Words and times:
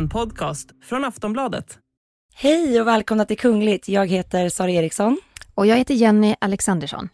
En 0.00 0.08
podcast 0.08 0.70
från 0.82 1.04
Aftonbladet. 1.04 1.78
Hej 2.34 2.80
och 2.80 2.86
välkomna 2.86 3.24
till 3.24 3.38
Kungligt. 3.38 3.88
Jag 3.88 4.06
heter 4.06 4.48
Sara 4.48 4.70
Eriksson. 4.70 5.20
Och 5.54 5.66
jag 5.66 5.76
heter 5.76 5.94
Jenny 5.94 6.34
Alexandersson. 6.38 7.08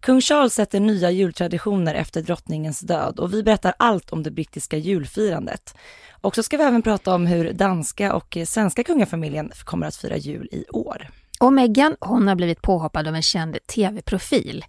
Kung 0.00 0.20
Charles 0.20 0.54
sätter 0.54 0.80
nya 0.80 1.10
jultraditioner 1.10 1.94
efter 1.94 2.22
drottningens 2.22 2.80
död 2.80 3.18
och 3.18 3.34
vi 3.34 3.42
berättar 3.42 3.74
allt 3.78 4.10
om 4.10 4.22
det 4.22 4.30
brittiska 4.30 4.76
julfirandet. 4.76 5.76
Och 6.20 6.34
så 6.34 6.42
ska 6.42 6.56
vi 6.56 6.62
även 6.62 6.82
prata 6.82 7.14
om 7.14 7.26
hur 7.26 7.52
danska 7.52 8.14
och 8.14 8.38
svenska 8.46 8.84
kungafamiljen 8.84 9.50
kommer 9.64 9.86
att 9.86 9.96
fira 9.96 10.16
jul 10.16 10.48
i 10.52 10.64
år. 10.70 11.08
Och 11.40 11.52
Meghan, 11.52 11.96
hon 12.00 12.28
har 12.28 12.34
blivit 12.34 12.62
påhoppad 12.62 13.08
av 13.08 13.14
en 13.14 13.22
känd 13.22 13.58
tv-profil. 13.66 14.64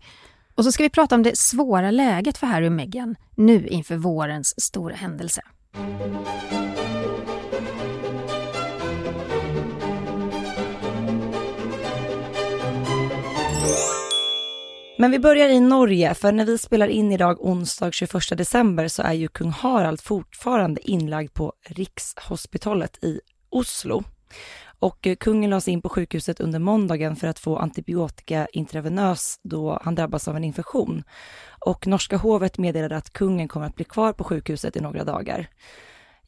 Och 0.55 0.63
så 0.63 0.71
ska 0.71 0.83
vi 0.83 0.89
prata 0.89 1.15
om 1.15 1.23
det 1.23 1.37
svåra 1.37 1.91
läget 1.91 2.37
för 2.37 2.47
Harry 2.47 2.67
och 2.67 2.71
Meghan 2.71 3.15
nu 3.35 3.67
inför 3.67 3.95
vårens 3.95 4.61
stora 4.61 4.95
händelse. 4.95 5.41
Men 14.97 15.11
vi 15.11 15.19
börjar 15.19 15.49
i 15.49 15.59
Norge, 15.59 16.13
för 16.13 16.31
när 16.31 16.45
vi 16.45 16.57
spelar 16.57 16.87
in 16.87 17.11
idag 17.11 17.45
onsdag 17.45 17.91
21 17.91 18.37
december 18.37 18.87
så 18.87 19.01
är 19.03 19.13
ju 19.13 19.27
kung 19.27 19.49
Harald 19.49 20.01
fortfarande 20.01 20.89
inlagd 20.89 21.33
på 21.33 21.53
Rikshospitalet 21.65 23.03
i 23.03 23.19
Oslo. 23.49 24.03
Och 24.79 25.07
eh, 25.07 25.15
kungen 25.15 25.49
lades 25.49 25.67
in 25.67 25.81
på 25.81 25.89
sjukhuset 25.89 26.39
under 26.39 26.59
måndagen 26.59 27.15
för 27.15 27.27
att 27.27 27.39
få 27.39 27.57
antibiotika 27.57 28.47
intravenös 28.53 29.39
då 29.43 29.79
han 29.83 29.95
drabbas 29.95 30.27
av 30.27 30.37
en 30.37 30.43
infektion. 30.43 31.03
Och 31.65 31.87
norska 31.87 32.17
hovet 32.17 32.57
meddelade 32.57 32.97
att 32.97 33.13
kungen 33.13 33.47
kommer 33.47 33.65
att 33.65 33.75
bli 33.75 33.85
kvar 33.85 34.13
på 34.13 34.23
sjukhuset 34.23 34.75
i 34.75 34.79
några 34.79 35.03
dagar. 35.03 35.47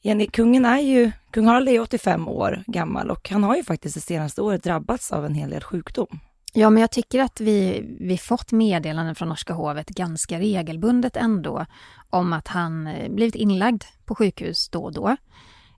Jenny, 0.02 0.28
kungen 0.28 0.66
är 0.66 0.80
ju, 0.80 1.12
kung 1.32 1.46
Harald 1.46 1.70
är 1.70 1.80
85 1.80 2.28
år 2.28 2.64
gammal 2.68 3.12
och 3.12 3.30
han 3.30 3.44
har 3.44 3.56
ju 3.56 3.64
faktiskt 3.64 3.96
det 3.96 4.02
senaste 4.02 4.42
året 4.42 4.64
drabbats 4.64 5.12
av 5.12 5.26
en 5.26 5.34
hel 5.34 5.50
del 5.50 5.64
sjukdom. 5.64 6.20
Ja, 6.58 6.70
men 6.70 6.82
jag 6.82 6.92
tycker 6.92 7.20
att 7.20 7.40
vi, 7.40 7.86
vi 8.00 8.18
fått 8.18 8.52
meddelanden 8.52 9.16
från 9.16 9.30
norska 9.30 9.54
hovet 9.54 9.90
ganska 9.90 10.40
regelbundet 10.40 11.18
ändå 11.18 11.66
om 12.10 12.34
att 12.34 12.48
han 12.48 12.88
eh, 12.88 13.12
blivit 13.12 13.36
inlagd 13.36 13.84
på 14.06 14.16
sjukhus 14.16 14.70
då 14.70 14.84
och 14.84 14.94
då. 14.94 15.16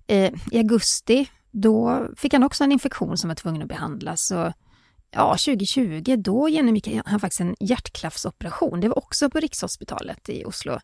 Eh, 0.08 0.34
I 0.52 0.58
augusti, 0.58 1.30
då 1.52 2.08
fick 2.18 2.34
han 2.34 2.44
också 2.44 2.64
en 2.64 2.72
infektion 2.72 3.18
som 3.18 3.28
var 3.28 3.36
tvungen 3.36 3.62
att 3.62 3.68
behandlas. 3.68 4.28
Så, 4.28 4.54
ja, 5.12 5.32
2020, 5.32 6.16
då 6.18 6.50
genomgick 6.50 6.90
han 7.06 7.20
faktiskt 7.20 7.42
en 7.42 7.56
hjärtklaffsoperation. 7.60 8.80
Det 8.80 8.88
var 8.88 8.98
också 8.98 9.30
på 9.30 9.40
Rikshospitalet 9.40 10.30
i 10.30 10.46
Oslo. 10.46 10.80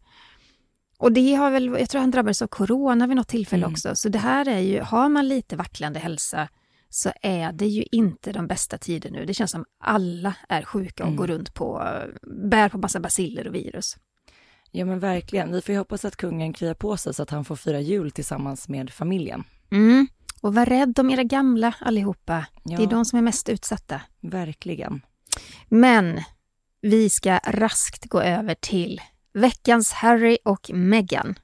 Och 0.97 1.11
det 1.11 1.35
har 1.35 1.51
väl, 1.51 1.65
jag 1.79 1.89
tror 1.89 2.01
han 2.01 2.11
drabbades 2.11 2.41
av 2.41 2.47
corona 2.47 3.07
vid 3.07 3.15
något 3.15 3.27
tillfälle 3.27 3.63
mm. 3.63 3.73
också. 3.73 3.91
Så 3.95 4.09
det 4.09 4.19
här 4.19 4.47
är 4.47 4.59
ju, 4.59 4.81
har 4.81 5.09
man 5.09 5.27
lite 5.27 5.55
vacklande 5.55 5.99
hälsa 5.99 6.47
så 6.95 7.11
är 7.21 7.51
det 7.51 7.67
ju 7.67 7.83
inte 7.91 8.31
de 8.31 8.47
bästa 8.47 8.77
tider 8.77 9.11
nu. 9.11 9.25
Det 9.25 9.33
känns 9.33 9.51
som 9.51 9.65
alla 9.79 10.35
är 10.49 10.63
sjuka 10.63 11.03
och 11.03 11.07
mm. 11.07 11.17
går 11.17 11.27
runt 11.27 11.53
på, 11.53 11.97
bär 12.49 12.69
på 12.69 12.77
massa 12.77 12.99
basiller 12.99 13.47
och 13.47 13.55
virus. 13.55 13.97
Ja 14.71 14.85
men 14.85 14.99
verkligen. 14.99 15.51
Vi 15.51 15.61
får 15.61 15.73
ju 15.73 15.79
hoppas 15.79 16.05
att 16.05 16.15
kungen 16.15 16.53
kryar 16.53 16.73
på 16.73 16.97
sig 16.97 17.13
så 17.13 17.23
att 17.23 17.29
han 17.29 17.45
får 17.45 17.55
fira 17.55 17.79
jul 17.79 18.11
tillsammans 18.11 18.69
med 18.69 18.89
familjen. 18.89 19.43
Mm. 19.71 20.07
Och 20.41 20.53
var 20.53 20.65
rädd 20.65 20.99
om 20.99 21.09
era 21.09 21.23
gamla 21.23 21.75
allihopa. 21.79 22.45
Ja. 22.63 22.77
Det 22.77 22.83
är 22.83 22.87
de 22.87 23.05
som 23.05 23.19
är 23.19 23.23
mest 23.23 23.49
utsatta. 23.49 24.01
Verkligen. 24.21 25.01
Men 25.69 26.21
vi 26.81 27.09
ska 27.09 27.37
raskt 27.37 28.05
gå 28.05 28.21
över 28.21 28.55
till 28.55 29.01
veckans 29.33 29.91
Harry 29.91 30.37
och 30.45 30.71
Meghan. 30.73 31.35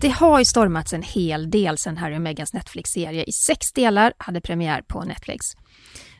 Det 0.00 0.08
har 0.08 0.38
ju 0.38 0.44
stormats 0.44 0.92
en 0.92 1.02
hel 1.02 1.50
del 1.50 1.78
sedan 1.78 1.96
Harry 1.96 2.16
och 2.16 2.20
Meghans 2.20 2.52
Netflix-serie 2.52 3.24
i 3.24 3.32
sex 3.32 3.72
delar 3.72 4.12
hade 4.18 4.40
premiär 4.40 4.82
på 4.82 5.04
Netflix. 5.04 5.46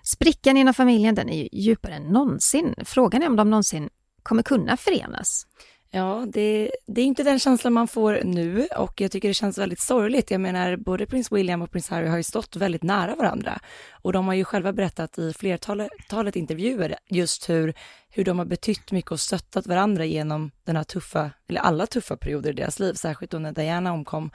Sprickan 0.05 0.57
inom 0.57 0.75
familjen 0.75 1.15
den 1.15 1.29
är 1.29 1.43
ju 1.43 1.49
djupare 1.53 1.95
än 1.95 2.03
någonsin. 2.03 2.75
Frågan 2.85 3.23
är 3.23 3.27
om 3.27 3.37
de 3.37 3.51
någonsin 3.51 3.89
kommer 4.23 4.43
kunna 4.43 4.77
förenas. 4.77 5.47
Ja, 5.93 6.27
det, 6.29 6.71
det, 6.87 7.01
är 7.01 7.05
inte 7.05 7.23
den 7.23 7.39
känslan 7.39 7.73
man 7.73 7.89
får 7.89 8.21
nu 8.25 8.69
och 8.77 9.01
jag 9.01 9.11
tycker 9.11 9.29
det 9.29 9.35
känns 9.35 9.59
väldigt 9.59 9.81
sorgligt. 9.81 10.31
Jag 10.31 10.41
menar, 10.41 10.77
både 10.77 11.07
prins 11.07 11.33
William 11.33 11.63
och 11.63 11.71
prins 11.71 11.89
Harry 11.89 12.07
har 12.09 12.17
ju 12.17 12.23
stått 12.23 12.57
väldigt 12.57 12.83
nära 12.83 13.15
varandra 13.15 13.61
och 13.91 14.13
de 14.13 14.27
har 14.27 14.35
ju 14.35 14.45
själva 14.45 14.73
berättat 14.73 15.19
i 15.19 15.33
flertalet 15.33 16.37
intervjuer 16.37 16.97
just 17.09 17.49
hur, 17.49 17.75
hur 18.09 18.25
de 18.25 18.39
har 18.39 18.47
betytt 18.47 18.93
mycket 18.93 19.11
och 19.11 19.21
stöttat 19.21 19.67
varandra 19.67 20.05
genom 20.05 20.51
den 20.65 20.77
här 20.77 20.85
tuffa, 20.85 21.31
eller 21.49 21.61
alla 21.61 21.87
tuffa 21.87 22.17
perioder 22.17 22.51
i 22.51 22.55
deras 22.55 22.79
liv, 22.79 22.95
särskilt 22.95 23.31
då 23.31 23.39
när 23.39 23.53
Diana 23.53 23.93
omkom. 23.93 24.31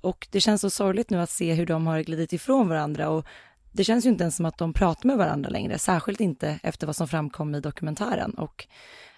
Och 0.00 0.28
det 0.30 0.40
känns 0.40 0.60
så 0.60 0.70
sorgligt 0.70 1.10
nu 1.10 1.20
att 1.20 1.30
se 1.30 1.54
hur 1.54 1.66
de 1.66 1.86
har 1.86 2.00
glidit 2.00 2.32
ifrån 2.32 2.68
varandra 2.68 3.08
och 3.08 3.26
det 3.72 3.84
känns 3.84 4.06
ju 4.06 4.08
inte 4.08 4.24
ens 4.24 4.36
som 4.36 4.46
att 4.46 4.58
de 4.58 4.72
pratar 4.72 5.06
med 5.06 5.16
varandra 5.16 5.50
längre, 5.50 5.78
särskilt 5.78 6.20
inte 6.20 6.60
efter 6.62 6.86
vad 6.86 6.96
som 6.96 7.08
framkom 7.08 7.54
i 7.54 7.60
dokumentären. 7.60 8.34
Och 8.34 8.66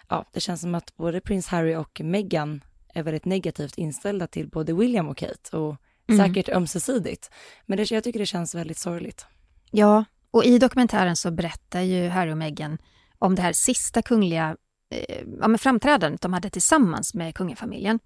ja, 0.09 0.25
det 0.33 0.39
känns 0.39 0.61
som 0.61 0.75
att 0.75 0.95
både 0.95 1.21
prins 1.21 1.47
Harry 1.47 1.75
och 1.75 2.01
Meghan 2.03 2.63
är 2.93 3.03
väldigt 3.03 3.25
negativt 3.25 3.77
inställda 3.77 4.27
till 4.27 4.49
både 4.49 4.73
William 4.73 5.07
och 5.07 5.17
Kate 5.17 5.57
och 5.57 5.75
mm. 6.07 6.25
säkert 6.25 6.49
ömsesidigt. 6.49 7.29
Men 7.65 7.77
det, 7.77 7.91
jag 7.91 8.03
tycker 8.03 8.19
det 8.19 8.25
känns 8.25 8.55
väldigt 8.55 8.77
sorgligt. 8.77 9.25
Ja, 9.71 10.05
och 10.31 10.45
i 10.45 10.59
dokumentären 10.59 11.15
så 11.15 11.31
berättar 11.31 11.81
ju 11.81 12.07
Harry 12.07 12.33
och 12.33 12.37
Meghan 12.37 12.77
om 13.19 13.35
det 13.35 13.41
här 13.41 13.53
sista 13.53 14.01
kungliga 14.01 14.57
eh, 14.89 15.23
ja, 15.41 15.57
framträdandet 15.57 16.21
de 16.21 16.33
hade 16.33 16.49
tillsammans 16.49 17.13
med 17.13 17.35
kungafamiljen. 17.35 17.99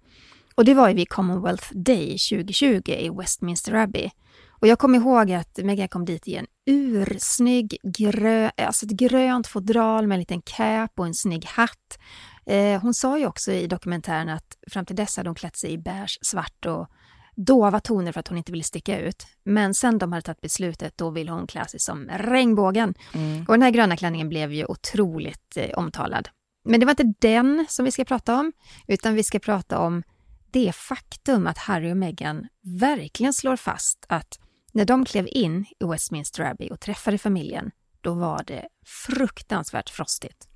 Och 0.54 0.64
det 0.64 0.74
var 0.74 0.88
ju 0.88 0.94
vid 0.94 1.08
Commonwealth 1.08 1.72
Day 1.72 2.06
2020 2.06 2.82
i 2.86 3.10
Westminster 3.10 3.74
Abbey. 3.74 4.10
Och 4.60 4.68
jag 4.68 4.78
kommer 4.78 4.98
ihåg 4.98 5.32
att 5.32 5.58
Meghan 5.58 5.88
kom 5.88 6.04
dit 6.04 6.28
i 6.28 6.34
en 6.34 6.46
ursnygg 6.66 7.76
grö, 7.82 8.50
alltså 8.56 8.86
ett 8.86 8.92
grönt 8.92 9.46
fodral 9.46 10.06
med 10.06 10.14
en 10.16 10.20
liten 10.20 10.42
cap 10.42 10.92
och 10.96 11.06
en 11.06 11.14
snygg 11.14 11.44
hatt. 11.44 11.98
Eh, 12.46 12.80
hon 12.80 12.94
sa 12.94 13.18
ju 13.18 13.26
också 13.26 13.52
i 13.52 13.66
dokumentären 13.66 14.28
att 14.28 14.58
fram 14.70 14.84
till 14.84 14.96
dess 14.96 15.16
hade 15.16 15.28
hon 15.28 15.34
klätt 15.34 15.56
sig 15.56 15.72
i 15.72 15.78
beige, 15.78 16.18
svart 16.22 16.66
och 16.66 16.88
dova 17.36 17.80
toner 17.80 18.12
för 18.12 18.20
att 18.20 18.28
hon 18.28 18.38
inte 18.38 18.52
ville 18.52 18.64
sticka 18.64 19.00
ut. 19.00 19.26
Men 19.44 19.74
sen 19.74 19.98
de 19.98 20.12
hade 20.12 20.22
tagit 20.22 20.40
beslutet, 20.40 20.98
då 20.98 21.10
ville 21.10 21.32
hon 21.32 21.46
klä 21.46 21.68
sig 21.68 21.80
som 21.80 22.08
regnbågen. 22.08 22.94
Mm. 23.14 23.44
Och 23.48 23.54
den 23.54 23.62
här 23.62 23.70
gröna 23.70 23.96
klänningen 23.96 24.28
blev 24.28 24.52
ju 24.52 24.64
otroligt 24.64 25.56
eh, 25.56 25.78
omtalad. 25.78 26.28
Men 26.64 26.80
det 26.80 26.86
var 26.86 26.90
inte 26.90 27.14
den 27.28 27.66
som 27.68 27.84
vi 27.84 27.92
ska 27.92 28.04
prata 28.04 28.40
om, 28.40 28.52
utan 28.86 29.14
vi 29.14 29.22
ska 29.22 29.38
prata 29.38 29.78
om 29.78 30.02
det 30.50 30.74
faktum 30.74 31.46
att 31.46 31.58
Harry 31.58 31.92
och 31.92 31.96
Meghan 31.96 32.46
verkligen 32.80 33.32
slår 33.32 33.56
fast 33.56 34.04
att 34.08 34.38
när 34.72 34.84
de 34.84 35.04
klev 35.04 35.28
in 35.30 35.66
i 35.80 35.84
Westminster 35.84 36.44
Abbey 36.44 36.68
och 36.70 36.80
träffade 36.80 37.18
familjen, 37.18 37.70
då 38.00 38.14
var 38.14 38.42
det 38.46 38.68
fruktansvärt 39.06 39.90
frostigt. 39.90 40.48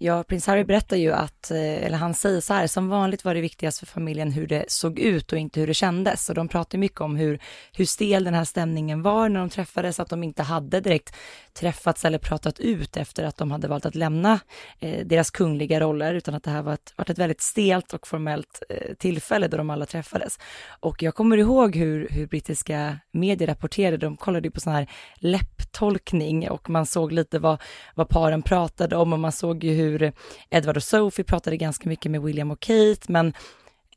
Ja, 0.00 0.22
prins 0.22 0.46
Harry 0.46 0.64
berättar 0.64 0.96
ju 0.96 1.12
att, 1.12 1.50
eh, 1.50 1.84
eller 1.84 1.96
han 1.96 2.14
säger 2.14 2.40
så 2.40 2.54
här, 2.54 2.66
som 2.66 2.88
vanligt 2.88 3.24
var 3.24 3.34
det 3.34 3.40
viktigast 3.40 3.78
för 3.78 3.86
familjen 3.86 4.32
hur 4.32 4.46
det 4.46 4.64
såg 4.68 4.98
ut 4.98 5.32
och 5.32 5.38
inte 5.38 5.60
hur 5.60 5.66
det 5.66 5.74
kändes. 5.74 6.28
Och 6.28 6.34
de 6.34 6.48
pratar 6.48 6.78
mycket 6.78 7.00
om 7.00 7.16
hur, 7.16 7.38
hur 7.72 7.84
stel 7.84 8.24
den 8.24 8.34
här 8.34 8.44
stämningen 8.44 9.02
var 9.02 9.28
när 9.28 9.40
de 9.40 9.48
träffades, 9.48 10.00
att 10.00 10.08
de 10.08 10.22
inte 10.22 10.42
hade 10.42 10.80
direkt 10.80 11.14
träffats 11.54 12.04
eller 12.04 12.18
pratat 12.18 12.60
ut 12.60 12.96
efter 12.96 13.24
att 13.24 13.36
de 13.36 13.50
hade 13.50 13.68
valt 13.68 13.86
att 13.86 13.94
lämna 13.94 14.40
eh, 14.78 15.06
deras 15.06 15.30
kungliga 15.30 15.80
roller, 15.80 16.14
utan 16.14 16.34
att 16.34 16.42
det 16.42 16.50
här 16.50 16.62
var 16.62 16.74
ett, 16.74 16.94
varit 16.96 17.10
ett 17.10 17.18
väldigt 17.18 17.40
stelt 17.40 17.94
och 17.94 18.06
formellt 18.06 18.62
eh, 18.68 18.94
tillfälle 18.98 19.48
då 19.48 19.56
de 19.56 19.70
alla 19.70 19.86
träffades. 19.86 20.38
Och 20.80 21.02
jag 21.02 21.14
kommer 21.14 21.36
ihåg 21.36 21.76
hur, 21.76 22.08
hur 22.10 22.26
brittiska 22.26 22.98
medier 23.12 23.48
rapporterade, 23.48 23.96
de 23.96 24.16
kollade 24.16 24.48
ju 24.48 24.50
på 24.50 24.60
sån 24.60 24.72
här 24.72 24.90
läpptolkning 25.16 26.50
och 26.50 26.70
man 26.70 26.86
såg 26.86 27.12
lite 27.12 27.38
vad, 27.38 27.62
vad 27.94 28.08
paren 28.08 28.42
pratade 28.42 28.96
om 28.96 29.12
och 29.12 29.18
man 29.18 29.32
såg 29.32 29.64
ju 29.64 29.74
hur 29.74 29.87
hur 29.88 30.12
Edward 30.50 30.76
och 30.76 30.82
Sophie 30.82 31.24
pratade 31.24 31.56
ganska 31.56 31.88
mycket 31.88 32.10
med 32.10 32.22
William 32.22 32.50
och 32.50 32.60
Kate, 32.60 33.00
men 33.08 33.26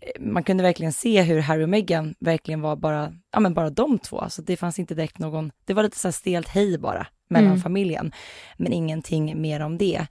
eh, 0.01 0.21
man 0.21 0.43
kunde 0.43 0.63
verkligen 0.63 0.93
se 0.93 1.21
hur 1.21 1.39
Harry 1.39 1.63
och 1.63 1.69
Meghan 1.69 2.15
verkligen 2.19 2.61
var 2.61 2.75
bara, 2.75 3.13
ja 3.31 3.39
men 3.39 3.53
bara 3.53 3.69
de 3.69 3.99
två. 3.99 4.19
Alltså 4.19 4.41
det 4.41 4.57
fanns 4.57 4.79
inte 4.79 4.95
direkt 4.95 5.19
någon, 5.19 5.51
det 5.65 5.73
var 5.73 5.83
lite 5.83 5.99
så 5.99 6.07
här 6.07 6.13
stelt 6.13 6.47
hej 6.47 6.77
bara 6.77 7.07
mellan 7.29 7.49
mm. 7.51 7.61
familjen, 7.61 8.11
men 8.57 8.73
ingenting 8.73 9.41
mer 9.41 9.59
om 9.59 9.77
det. 9.77 10.07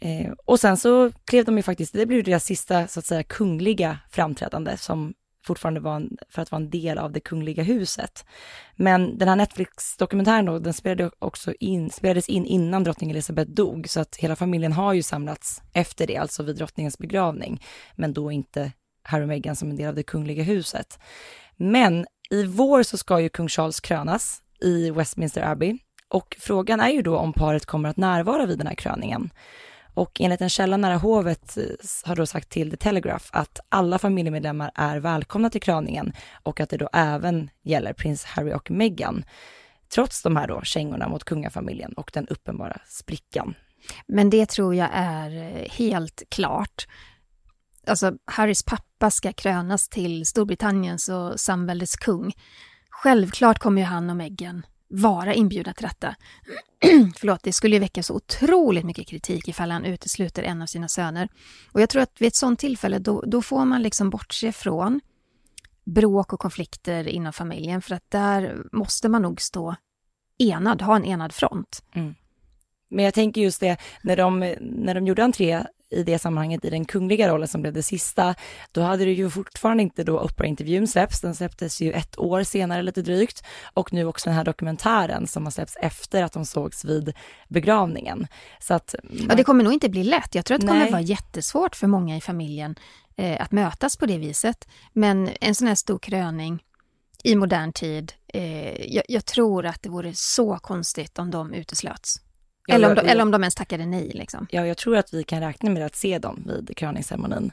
Eh, 0.00 0.32
och 0.44 0.60
sen 0.60 0.76
så 0.76 1.10
klev 1.24 1.44
de 1.44 1.56
ju 1.56 1.62
faktiskt, 1.62 1.92
det 1.92 2.06
blev 2.06 2.24
deras 2.24 2.44
sista 2.44 2.86
så 2.86 3.00
att 3.00 3.06
säga 3.06 3.22
kungliga 3.22 3.98
framträdande 4.10 4.76
som 4.76 5.14
fortfarande 5.44 5.80
var 5.80 5.96
en, 5.96 6.16
för 6.28 6.42
att 6.42 6.50
vara 6.50 6.62
en 6.62 6.70
del 6.70 6.98
av 6.98 7.12
det 7.12 7.20
kungliga 7.20 7.62
huset. 7.62 8.24
Men 8.76 9.18
den 9.18 9.28
här 9.28 9.36
Netflix-dokumentären 9.36 10.44
då, 10.44 10.58
den 10.58 10.74
spelade 10.74 11.10
också 11.18 11.52
in, 11.60 11.90
spelades 11.90 12.28
in 12.28 12.44
innan 12.44 12.84
drottning 12.84 13.10
Elizabeth 13.10 13.50
dog, 13.50 13.88
så 13.88 14.00
att 14.00 14.16
hela 14.16 14.36
familjen 14.36 14.72
har 14.72 14.92
ju 14.92 15.02
samlats 15.02 15.62
efter 15.72 16.06
det, 16.06 16.16
alltså 16.16 16.42
vid 16.42 16.56
drottningens 16.56 16.98
begravning, 16.98 17.62
men 17.96 18.12
då 18.12 18.32
inte 18.32 18.72
Harry 19.02 19.24
och 19.24 19.28
Meghan 19.28 19.56
som 19.56 19.70
en 19.70 19.76
del 19.76 19.88
av 19.88 19.94
det 19.94 20.02
kungliga 20.02 20.42
huset. 20.42 20.98
Men 21.56 22.06
i 22.30 22.44
vår 22.44 22.82
så 22.82 22.98
ska 22.98 23.20
ju 23.20 23.28
kung 23.28 23.48
Charles 23.48 23.80
krönas 23.80 24.42
i 24.60 24.90
Westminster 24.90 25.42
Abbey 25.42 25.78
och 26.08 26.36
frågan 26.40 26.80
är 26.80 26.90
ju 26.90 27.02
då 27.02 27.16
om 27.16 27.32
paret 27.32 27.66
kommer 27.66 27.88
att 27.88 27.96
närvara 27.96 28.46
vid 28.46 28.58
den 28.58 28.66
här 28.66 28.74
kröningen. 28.74 29.30
Och 29.94 30.20
enligt 30.20 30.40
en 30.40 30.48
källa 30.48 30.76
nära 30.76 30.96
hovet 30.96 31.56
eh, 31.56 31.64
har 32.04 32.16
då 32.16 32.26
sagt 32.26 32.48
till 32.48 32.70
The 32.70 32.76
Telegraph 32.76 33.24
att 33.30 33.60
alla 33.68 33.98
familjemedlemmar 33.98 34.70
är 34.74 34.96
välkomna 34.96 35.50
till 35.50 35.60
kröningen 35.60 36.12
och 36.42 36.60
att 36.60 36.70
det 36.70 36.76
då 36.76 36.88
även 36.92 37.50
gäller 37.62 37.92
prins 37.92 38.24
Harry 38.24 38.52
och 38.52 38.70
Meghan. 38.70 39.24
Trots 39.88 40.22
de 40.22 40.36
här 40.36 40.48
då 40.48 40.60
kängorna 40.62 41.08
mot 41.08 41.24
kungafamiljen 41.24 41.92
och 41.92 42.10
den 42.14 42.28
uppenbara 42.28 42.80
sprickan. 42.86 43.54
Men 44.06 44.30
det 44.30 44.48
tror 44.48 44.74
jag 44.74 44.88
är 44.92 45.36
eh, 45.36 45.70
helt 45.70 46.22
klart. 46.28 46.86
Alltså, 47.86 48.12
Harrys 48.24 48.62
pappa 48.62 49.10
ska 49.10 49.32
krönas 49.32 49.88
till 49.88 50.26
Storbritanniens 50.26 51.08
och 51.08 51.40
samväldets 51.40 51.96
kung. 51.96 52.32
Självklart 52.90 53.58
kommer 53.58 53.82
ju 53.82 53.86
han 53.86 54.10
och 54.10 54.16
Meghan 54.16 54.62
vara 54.94 55.34
inbjudna 55.34 55.72
till 55.72 55.86
detta. 55.86 56.14
Förlåt, 57.16 57.42
det 57.42 57.52
skulle 57.52 57.76
ju 57.76 57.80
väcka 57.80 58.02
så 58.02 58.14
otroligt 58.14 58.84
mycket 58.84 59.06
kritik 59.06 59.48
ifall 59.48 59.70
han 59.70 59.84
utesluter 59.84 60.42
en 60.42 60.62
av 60.62 60.66
sina 60.66 60.88
söner. 60.88 61.28
Och 61.72 61.80
jag 61.80 61.88
tror 61.88 62.02
att 62.02 62.20
vid 62.20 62.28
ett 62.28 62.36
sådant 62.36 62.60
tillfälle, 62.60 62.98
då, 62.98 63.22
då 63.26 63.42
får 63.42 63.64
man 63.64 63.82
liksom 63.82 64.10
bortse 64.10 64.52
från 64.52 65.00
bråk 65.84 66.32
och 66.32 66.40
konflikter 66.40 67.08
inom 67.08 67.32
familjen, 67.32 67.82
för 67.82 67.94
att 67.94 68.10
där 68.10 68.62
måste 68.72 69.08
man 69.08 69.22
nog 69.22 69.40
stå 69.40 69.76
enad, 70.38 70.82
ha 70.82 70.96
en 70.96 71.04
enad 71.04 71.32
front. 71.32 71.82
Mm. 71.92 72.14
Men 72.88 73.04
jag 73.04 73.14
tänker 73.14 73.40
just 73.40 73.60
det, 73.60 73.76
när 74.02 74.16
de, 74.16 74.54
när 74.60 74.94
de 74.94 75.06
gjorde 75.06 75.24
entré 75.24 75.66
i 75.94 76.02
det 76.02 76.18
sammanhanget 76.18 76.64
i 76.64 76.70
den 76.70 76.84
kungliga 76.84 77.28
rollen 77.28 77.48
som 77.48 77.62
blev 77.62 77.74
det 77.74 77.82
sista, 77.82 78.34
då 78.72 78.80
hade 78.80 79.04
det 79.04 79.12
ju 79.12 79.30
fortfarande 79.30 79.82
inte 79.82 80.04
då 80.04 80.20
Oprah-intervjun 80.20 80.86
släppts, 80.86 81.20
den 81.20 81.34
släpptes 81.34 81.80
ju 81.80 81.92
ett 81.92 82.18
år 82.18 82.42
senare 82.42 82.82
lite 82.82 83.02
drygt 83.02 83.44
och 83.74 83.92
nu 83.92 84.04
också 84.06 84.30
den 84.30 84.36
här 84.36 84.44
dokumentären 84.44 85.26
som 85.26 85.44
har 85.44 85.50
släppts 85.50 85.76
efter 85.80 86.22
att 86.22 86.32
de 86.32 86.44
sågs 86.44 86.84
vid 86.84 87.12
begravningen. 87.48 88.26
Så 88.60 88.74
att 88.74 88.94
man... 89.02 89.26
Ja, 89.28 89.34
det 89.34 89.44
kommer 89.44 89.64
nog 89.64 89.72
inte 89.72 89.88
bli 89.88 90.04
lätt. 90.04 90.34
Jag 90.34 90.44
tror 90.44 90.54
att 90.54 90.60
det 90.60 90.66
Nej. 90.66 90.78
kommer 90.78 90.92
vara 90.92 91.02
jättesvårt 91.02 91.76
för 91.76 91.86
många 91.86 92.16
i 92.16 92.20
familjen 92.20 92.74
eh, 93.16 93.42
att 93.42 93.52
mötas 93.52 93.96
på 93.96 94.06
det 94.06 94.18
viset. 94.18 94.68
Men 94.92 95.30
en 95.40 95.54
sån 95.54 95.68
här 95.68 95.74
stor 95.74 95.98
kröning 95.98 96.62
i 97.24 97.36
modern 97.36 97.72
tid, 97.72 98.12
eh, 98.28 98.94
jag, 98.94 99.04
jag 99.08 99.24
tror 99.24 99.66
att 99.66 99.82
det 99.82 99.88
vore 99.88 100.12
så 100.14 100.58
konstigt 100.58 101.18
om 101.18 101.30
de 101.30 101.54
uteslöts. 101.54 102.20
Ja, 102.66 102.74
eller, 102.74 102.88
om 102.88 102.94
de, 102.94 103.00
eller 103.00 103.22
om 103.22 103.30
de 103.30 103.42
ens 103.42 103.54
tackade 103.54 103.86
nej. 103.86 104.10
Liksom. 104.14 104.46
Ja, 104.50 104.66
jag 104.66 104.76
tror 104.76 104.96
att 104.96 105.14
vi 105.14 105.24
kan 105.24 105.40
räkna 105.40 105.70
med 105.70 105.86
att 105.86 105.96
se 105.96 106.18
dem 106.18 106.44
vid 106.46 106.76
kröningsceremonin. 106.76 107.52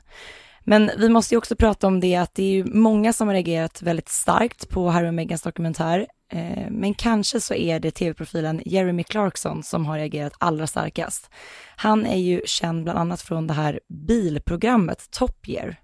Men 0.63 0.92
vi 0.98 1.10
måste 1.10 1.34
ju 1.34 1.38
också 1.38 1.56
prata 1.56 1.88
om 1.88 2.00
det 2.00 2.16
att 2.16 2.36
det 2.36 2.44
är 2.44 2.52
ju 2.52 2.66
många 2.66 3.13
som 3.13 3.28
har 3.28 3.36
reagerat 3.36 3.81
väldigt 3.81 4.10
starkt 4.10 4.69
på 4.69 4.90
Harry 4.90 5.10
och 5.10 5.13
Meghans 5.13 5.42
dokumentär. 5.42 6.08
Eh, 6.31 6.69
men 6.69 6.94
kanske 6.94 7.40
så 7.40 7.54
är 7.54 7.80
det 7.80 7.92
tv-profilen 7.92 8.62
Jeremy 8.66 9.04
Clarkson 9.04 9.63
som 9.63 9.86
har 9.86 9.98
reagerat 9.98 10.34
allra 10.38 10.68
starkast. 10.68 11.30
Han 11.75 12.06
är 12.06 12.18
ju 12.18 12.42
känd 12.46 12.84
bland 12.84 13.00
annat 13.00 13.22
från 13.22 13.48
det 13.48 13.54
här 13.54 13.80
bilprogrammet 13.88 15.12
Top 15.12 15.48
Gear 15.48 15.78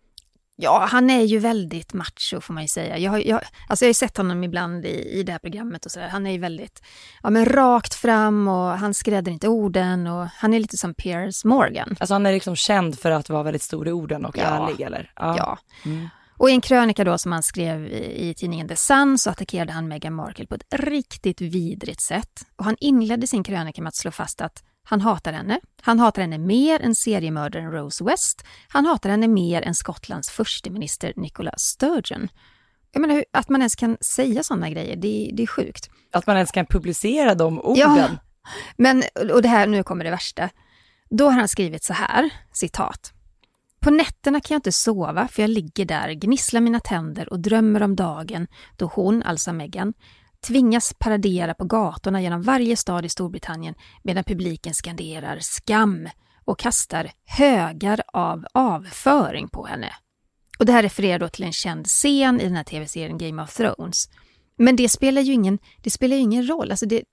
Ja, 0.60 0.88
han 0.92 1.10
är 1.10 1.22
ju 1.22 1.40
väldigt 1.40 1.94
macho 1.94 2.42
får 2.42 2.54
man 2.54 2.64
ju 2.64 2.68
säga. 2.68 2.98
Jag 2.98 3.12
har, 3.12 3.20
jag, 3.20 3.42
alltså 3.68 3.86
jag 3.86 3.90
har 3.90 3.94
sett 3.94 4.18
honom 4.18 4.44
ibland 4.44 4.86
i, 4.86 5.20
i 5.20 5.24
det 5.24 5.32
här 5.32 5.40
programmet 5.40 5.86
och 5.86 5.92
sådär. 5.92 6.08
Han 6.08 6.28
är 6.28 6.32
ju 6.32 6.38
väldigt, 6.38 6.84
ja 7.24 7.30
men 7.30 7.46
rakt 7.46 7.94
fram 7.94 8.48
och 8.48 8.68
han 8.68 8.94
skräder 8.94 9.32
inte 9.32 9.48
orden 9.48 10.08
och 10.08 10.28
han 10.28 10.54
är 10.54 10.60
lite 10.60 10.78
som 10.78 10.94
Piers 10.94 11.46
Morgan. 11.46 11.96
Alltså 12.00 12.14
han 12.14 12.26
är 12.26 12.32
liksom 12.32 12.56
känd 12.56 13.00
för 13.00 13.12
att 13.12 13.30
vara 13.30 13.44
väldigt 13.44 13.62
stor 13.62 13.88
i 13.88 13.92
orden 13.92 14.26
och 14.26 14.38
ja. 14.38 14.44
ärlig 14.44 14.86
eller? 14.86 15.12
Ja. 15.16 15.36
ja. 15.38 15.58
Mm. 15.86 16.10
Och 16.38 16.50
i 16.50 16.54
en 16.54 16.62
krönika 16.62 17.04
då 17.04 17.18
som 17.18 17.32
han 17.32 17.44
skrev 17.44 17.88
i, 17.88 18.30
i 18.30 18.34
tidningen 18.34 18.68
The 18.68 18.76
Sun 18.76 19.18
så 19.18 19.30
attackerade 19.30 19.72
han 19.72 19.88
Meghan 19.88 20.14
Markle 20.14 20.46
på 20.46 20.56
ett 20.56 20.66
riktigt 20.72 21.42
vidrigt 21.42 22.02
sätt. 22.02 22.42
Och 22.56 22.66
han 22.66 22.76
inledde 22.80 23.28
sin 23.28 23.44
krönika 23.44 23.82
med 23.82 23.88
att 23.88 23.96
slå 23.96 24.12
fast 24.12 24.42
att 24.42 24.64
han 24.90 25.02
hatar 25.02 25.34
henne. 25.34 25.60
Han 25.82 26.00
hatar 26.00 26.22
henne 26.22 26.38
mer 26.38 26.82
än 26.82 26.96
seriemördaren 26.96 27.72
Rose 27.72 28.04
West. 28.04 28.44
Han 28.68 28.86
hatar 28.86 29.10
henne 29.10 29.28
mer 29.28 29.62
än 29.62 29.76
Skottlands 29.76 30.30
försteminister 30.30 31.14
Nicola 31.16 31.52
Sturgeon. 31.58 32.28
Jag 32.92 33.02
menar, 33.02 33.26
att 33.34 33.50
man 33.50 33.62
ens 33.62 33.76
kan 33.76 33.98
säga 34.02 34.44
sådana 34.44 34.70
grejer, 34.70 34.96
det, 34.96 35.32
det 35.34 35.44
är 35.44 35.48
sjukt. 35.48 35.90
Att 36.12 36.28
man 36.28 36.36
ens 36.36 36.52
kan 36.52 36.66
publicera 36.66 37.36
de 37.36 37.62
orden. 37.62 37.78
Ja, 37.78 38.10
men, 38.78 39.04
och 39.34 39.42
det 39.42 39.48
här, 39.48 39.68
nu 39.68 39.84
kommer 39.84 40.06
det 40.06 40.12
värsta. 40.12 40.50
Då 41.10 41.26
har 41.26 41.40
han 41.40 41.48
skrivit 41.48 41.84
så 41.84 41.94
här, 41.94 42.30
citat. 42.54 43.14
På 43.80 43.90
nätterna 43.90 44.40
kan 44.40 44.56
jag 44.56 44.60
inte 44.60 44.72
sova 44.72 45.28
för 45.28 45.42
jag 45.44 45.50
ligger 45.50 45.86
där, 45.86 46.12
gnisslar 46.12 46.62
mina 46.62 46.80
tänder 46.80 47.34
och 47.34 47.40
drömmer 47.40 47.84
om 47.84 47.96
dagen 47.96 48.48
då 48.76 48.86
hon, 48.86 49.24
alltså 49.24 49.54
Meghan, 49.54 49.94
tvingas 50.42 50.94
paradera 51.00 51.54
på 51.54 51.66
gatorna 51.66 52.22
genom 52.22 52.42
varje 52.42 52.78
stad 52.78 53.06
i 53.06 53.10
Storbritannien 53.10 53.76
medan 54.04 54.24
publiken 54.24 54.74
skanderar 54.74 55.40
skam 55.40 56.10
och 56.46 56.60
kastar 56.60 57.12
högar 57.26 58.02
av 58.14 58.46
avföring 58.54 59.48
på 59.48 59.66
henne. 59.66 59.94
Och 60.60 60.66
det 60.66 60.72
här 60.72 60.84
refererar 60.84 61.20
då 61.20 61.30
till 61.30 61.44
en 61.44 61.54
känd 61.54 61.86
scen 61.86 62.42
i 62.42 62.44
den 62.44 62.56
här 62.56 62.64
tv-serien 62.64 63.18
Game 63.18 63.44
of 63.44 63.54
Thrones. 63.54 64.10
Men 64.58 64.76
det 64.76 64.90
spelar 64.90 65.22
ju 65.22 65.34
ingen, 65.34 65.60
det 65.82 65.90
spelar 65.90 66.18
ingen 66.18 66.50
roll. 66.50 66.72
Alltså 66.72 66.86
det 66.86 66.96
är 66.96 67.04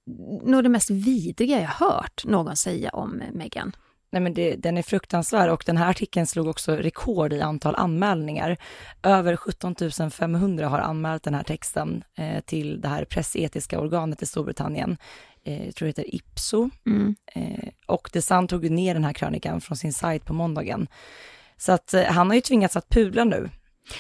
nog 0.50 0.62
det 0.62 0.68
mest 0.68 0.90
vidriga 0.90 1.60
jag 1.60 1.68
hört 1.68 2.24
någon 2.24 2.56
säga 2.56 2.90
om 2.90 3.22
Meghan. 3.32 3.72
Nej 4.14 4.20
men 4.20 4.34
det, 4.34 4.56
den 4.56 4.78
är 4.78 4.82
fruktansvärd 4.82 5.50
och 5.50 5.62
den 5.66 5.76
här 5.76 5.90
artikeln 5.90 6.26
slog 6.26 6.46
också 6.46 6.76
rekord 6.76 7.32
i 7.32 7.40
antal 7.40 7.75
anmälningar. 7.75 8.56
Över 9.02 9.37
17 9.37 9.75
500 10.11 10.69
har 10.69 10.78
anmält 10.78 11.22
den 11.22 11.34
här 11.34 11.43
texten 11.43 12.05
eh, 12.19 12.40
till 12.40 12.81
det 12.81 12.88
här 12.88 13.05
pressetiska 13.05 13.81
organet 13.81 14.22
i 14.22 14.26
Storbritannien. 14.26 14.96
Eh, 15.44 15.64
jag 15.66 15.75
tror 15.75 15.87
det 15.87 15.90
heter 15.90 16.14
Ipso. 16.14 16.70
Mm. 16.87 17.14
Eh, 17.34 17.69
och 17.87 18.11
Sun 18.20 18.49
tog 18.49 18.70
ner 18.70 18.94
den 18.94 19.05
här 19.05 19.12
krönikan 19.12 19.61
från 19.61 19.76
sin 19.76 19.93
sajt 19.93 20.25
på 20.25 20.32
måndagen. 20.32 20.87
Så 21.56 21.72
att 21.72 21.94
eh, 21.94 22.05
han 22.05 22.28
har 22.28 22.34
ju 22.34 22.40
tvingats 22.40 22.76
att 22.76 22.88
pudla 22.88 23.25
nu. 23.25 23.50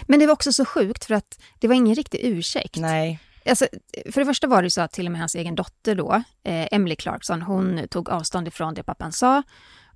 Men 0.02 0.20
det 0.20 0.26
var 0.26 0.32
också 0.32 0.52
så 0.52 0.64
sjukt 0.64 1.04
för 1.04 1.14
att 1.14 1.40
det 1.58 1.68
var 1.68 1.74
ingen 1.74 1.94
riktig 1.94 2.20
ursäkt. 2.22 2.76
Nej. 2.76 3.20
Alltså, 3.46 3.66
för 4.12 4.20
det 4.20 4.26
första 4.26 4.46
var 4.46 4.62
det 4.62 4.70
så 4.70 4.80
att 4.80 4.92
till 4.92 5.06
och 5.06 5.12
med 5.12 5.20
hans 5.20 5.34
egen 5.34 5.54
dotter 5.54 5.94
då, 5.94 6.12
eh, 6.44 6.68
Emily 6.70 6.96
Clarkson, 6.96 7.42
hon 7.42 7.88
tog 7.88 8.10
avstånd 8.10 8.48
ifrån 8.48 8.74
det 8.74 8.82
pappan 8.82 9.12
sa 9.12 9.42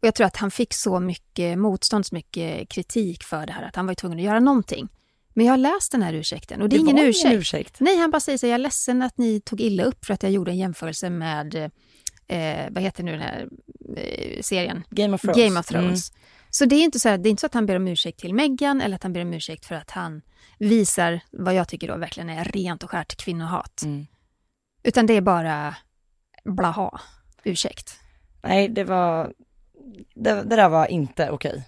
och 0.00 0.06
jag 0.06 0.14
tror 0.14 0.26
att 0.26 0.36
han 0.36 0.50
fick 0.50 0.74
så 0.74 1.00
mycket 1.00 1.58
motstånd, 1.58 2.06
så 2.06 2.14
mycket 2.14 2.68
kritik 2.68 3.24
för 3.24 3.46
det 3.46 3.52
här 3.52 3.62
att 3.62 3.76
han 3.76 3.86
var 3.86 3.94
tvungen 3.94 4.18
att 4.18 4.24
göra 4.24 4.40
någonting. 4.40 4.88
Men 5.34 5.46
jag 5.46 5.52
har 5.52 5.58
läst 5.58 5.92
den 5.92 6.02
här 6.02 6.12
ursäkten 6.12 6.62
och 6.62 6.68
det 6.68 6.76
är 6.76 6.78
det 6.78 6.90
ingen, 6.90 6.98
ursäkt. 6.98 7.24
ingen 7.24 7.38
ursäkt. 7.38 7.80
Nej, 7.80 7.96
han 7.96 8.10
bara 8.10 8.20
säger 8.20 8.38
så 8.38 8.46
jag 8.46 8.54
är 8.54 8.58
ledsen 8.58 9.02
att 9.02 9.18
ni 9.18 9.40
tog 9.40 9.60
illa 9.60 9.84
upp 9.84 10.04
för 10.04 10.14
att 10.14 10.22
jag 10.22 10.32
gjorde 10.32 10.50
en 10.50 10.56
jämförelse 10.56 11.10
med, 11.10 11.54
eh, 12.26 12.66
vad 12.70 12.82
heter 12.82 13.02
nu 13.02 13.10
den 13.10 13.20
här 13.20 13.48
eh, 13.96 14.40
serien? 14.40 14.84
Game 14.90 15.14
of 15.14 15.20
Thrones. 15.20 15.36
Game 15.36 15.60
of 15.60 15.66
Thrones. 15.66 16.10
Mm. 16.10 16.22
Så 16.50 16.64
det 16.64 16.76
är, 16.76 16.84
inte 16.84 16.98
så 16.98 17.08
här, 17.08 17.18
det 17.18 17.28
är 17.28 17.30
inte 17.30 17.40
så 17.40 17.46
att 17.46 17.54
han 17.54 17.66
ber 17.66 17.76
om 17.76 17.88
ursäkt 17.88 18.20
till 18.20 18.34
Meghan 18.34 18.80
eller 18.80 18.96
att 18.96 19.02
han 19.02 19.12
ber 19.12 19.22
om 19.22 19.34
ursäkt 19.34 19.66
för 19.66 19.74
att 19.74 19.90
han 19.90 20.22
visar 20.58 21.20
vad 21.30 21.54
jag 21.54 21.68
tycker 21.68 21.88
då 21.88 21.96
verkligen 21.96 22.28
är 22.30 22.44
rent 22.44 22.82
och 22.82 22.90
skärt 22.90 23.16
kvinnohat. 23.16 23.82
Mm. 23.82 24.06
Utan 24.82 25.06
det 25.06 25.14
är 25.14 25.20
bara 25.20 25.76
blaha, 26.44 27.00
ursäkt. 27.44 28.00
Nej, 28.42 28.68
det 28.68 28.84
var 28.84 29.32
det, 30.14 30.42
det 30.42 30.56
där 30.56 30.68
var 30.68 30.86
inte 30.86 31.30
okej. 31.30 31.64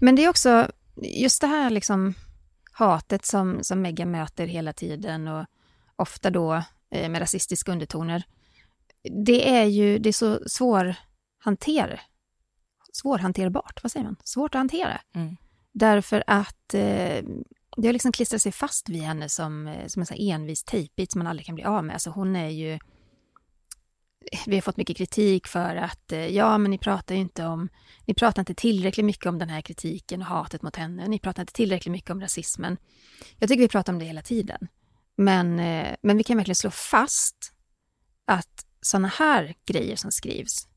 Men 0.00 0.16
det 0.16 0.24
är 0.24 0.28
också 0.28 0.70
just 1.02 1.40
det 1.40 1.46
här 1.46 1.70
liksom 1.70 2.14
hatet 2.72 3.24
som, 3.24 3.58
som 3.62 3.82
Meghan 3.82 4.10
möter 4.10 4.46
hela 4.46 4.72
tiden 4.72 5.28
och 5.28 5.46
ofta 5.96 6.30
då 6.30 6.62
eh, 6.90 7.08
med 7.08 7.20
rasistiska 7.20 7.72
undertoner. 7.72 8.22
Det 9.02 9.48
är 9.48 9.64
ju, 9.64 9.98
det 9.98 10.08
är 10.08 10.12
så 10.12 10.40
svårhanter, 10.46 12.00
svårhanterbart, 12.92 13.82
vad 13.82 13.92
säger 13.92 14.04
man? 14.04 14.16
Svårt 14.24 14.54
att 14.54 14.58
hantera. 14.58 15.00
Mm. 15.14 15.36
Därför 15.72 16.24
att 16.26 16.74
eh, 16.74 17.24
det 17.76 17.88
har 17.88 17.92
liksom 17.92 18.12
klistrat 18.12 18.42
sig 18.42 18.52
fast 18.52 18.88
vid 18.88 19.02
henne 19.02 19.28
som, 19.28 19.66
eh, 19.66 19.86
som 19.86 20.02
en 20.02 20.16
envis 20.18 20.64
tejpbit 20.64 21.12
som 21.12 21.18
man 21.18 21.26
aldrig 21.26 21.46
kan 21.46 21.54
bli 21.54 21.64
av 21.64 21.84
med. 21.84 21.94
Alltså 21.94 22.10
hon 22.10 22.36
är 22.36 22.48
ju 22.48 22.78
vi 24.46 24.56
har 24.56 24.62
fått 24.62 24.76
mycket 24.76 24.96
kritik 24.96 25.46
för 25.46 25.76
att 25.76 26.12
eh, 26.12 26.26
ja, 26.26 26.58
men 26.58 26.70
ni 26.70 26.78
pratar 26.78 27.14
ju 27.14 27.20
inte 27.20 27.46
om, 27.46 27.68
ni 28.04 28.14
pratar 28.14 28.42
inte 28.42 28.54
tillräckligt 28.54 29.06
mycket 29.06 29.26
om 29.26 29.38
den 29.38 29.48
här 29.48 29.60
kritiken 29.60 30.20
och 30.20 30.26
hatet 30.26 30.62
mot 30.62 30.76
henne. 30.76 31.08
Ni 31.08 31.18
pratar 31.18 31.42
inte 31.42 31.52
tillräckligt 31.52 31.92
mycket 31.92 32.10
om 32.10 32.20
rasismen. 32.20 32.76
Jag 33.38 33.48
tycker 33.48 33.62
vi 33.62 33.68
pratar 33.68 33.92
om 33.92 33.98
det 33.98 34.04
hela 34.04 34.22
tiden. 34.22 34.68
Men, 35.16 35.60
eh, 35.60 35.96
men 36.02 36.16
vi 36.16 36.24
kan 36.24 36.36
verkligen 36.36 36.56
slå 36.56 36.70
fast 36.70 37.52
att 38.24 38.66
sådana 38.80 39.08
här 39.08 39.54
grejer 39.66 39.96
som 39.96 40.10
skrivs, 40.10 40.68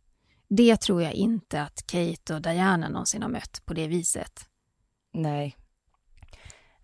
det 0.49 0.81
tror 0.81 1.01
jag 1.01 1.13
inte 1.13 1.61
att 1.61 1.87
Kate 1.87 2.35
och 2.35 2.41
Diana 2.41 2.89
någonsin 2.89 3.21
har 3.21 3.29
mött 3.29 3.61
på 3.65 3.73
det 3.73 3.87
viset. 3.87 4.45
Nej. 5.13 5.57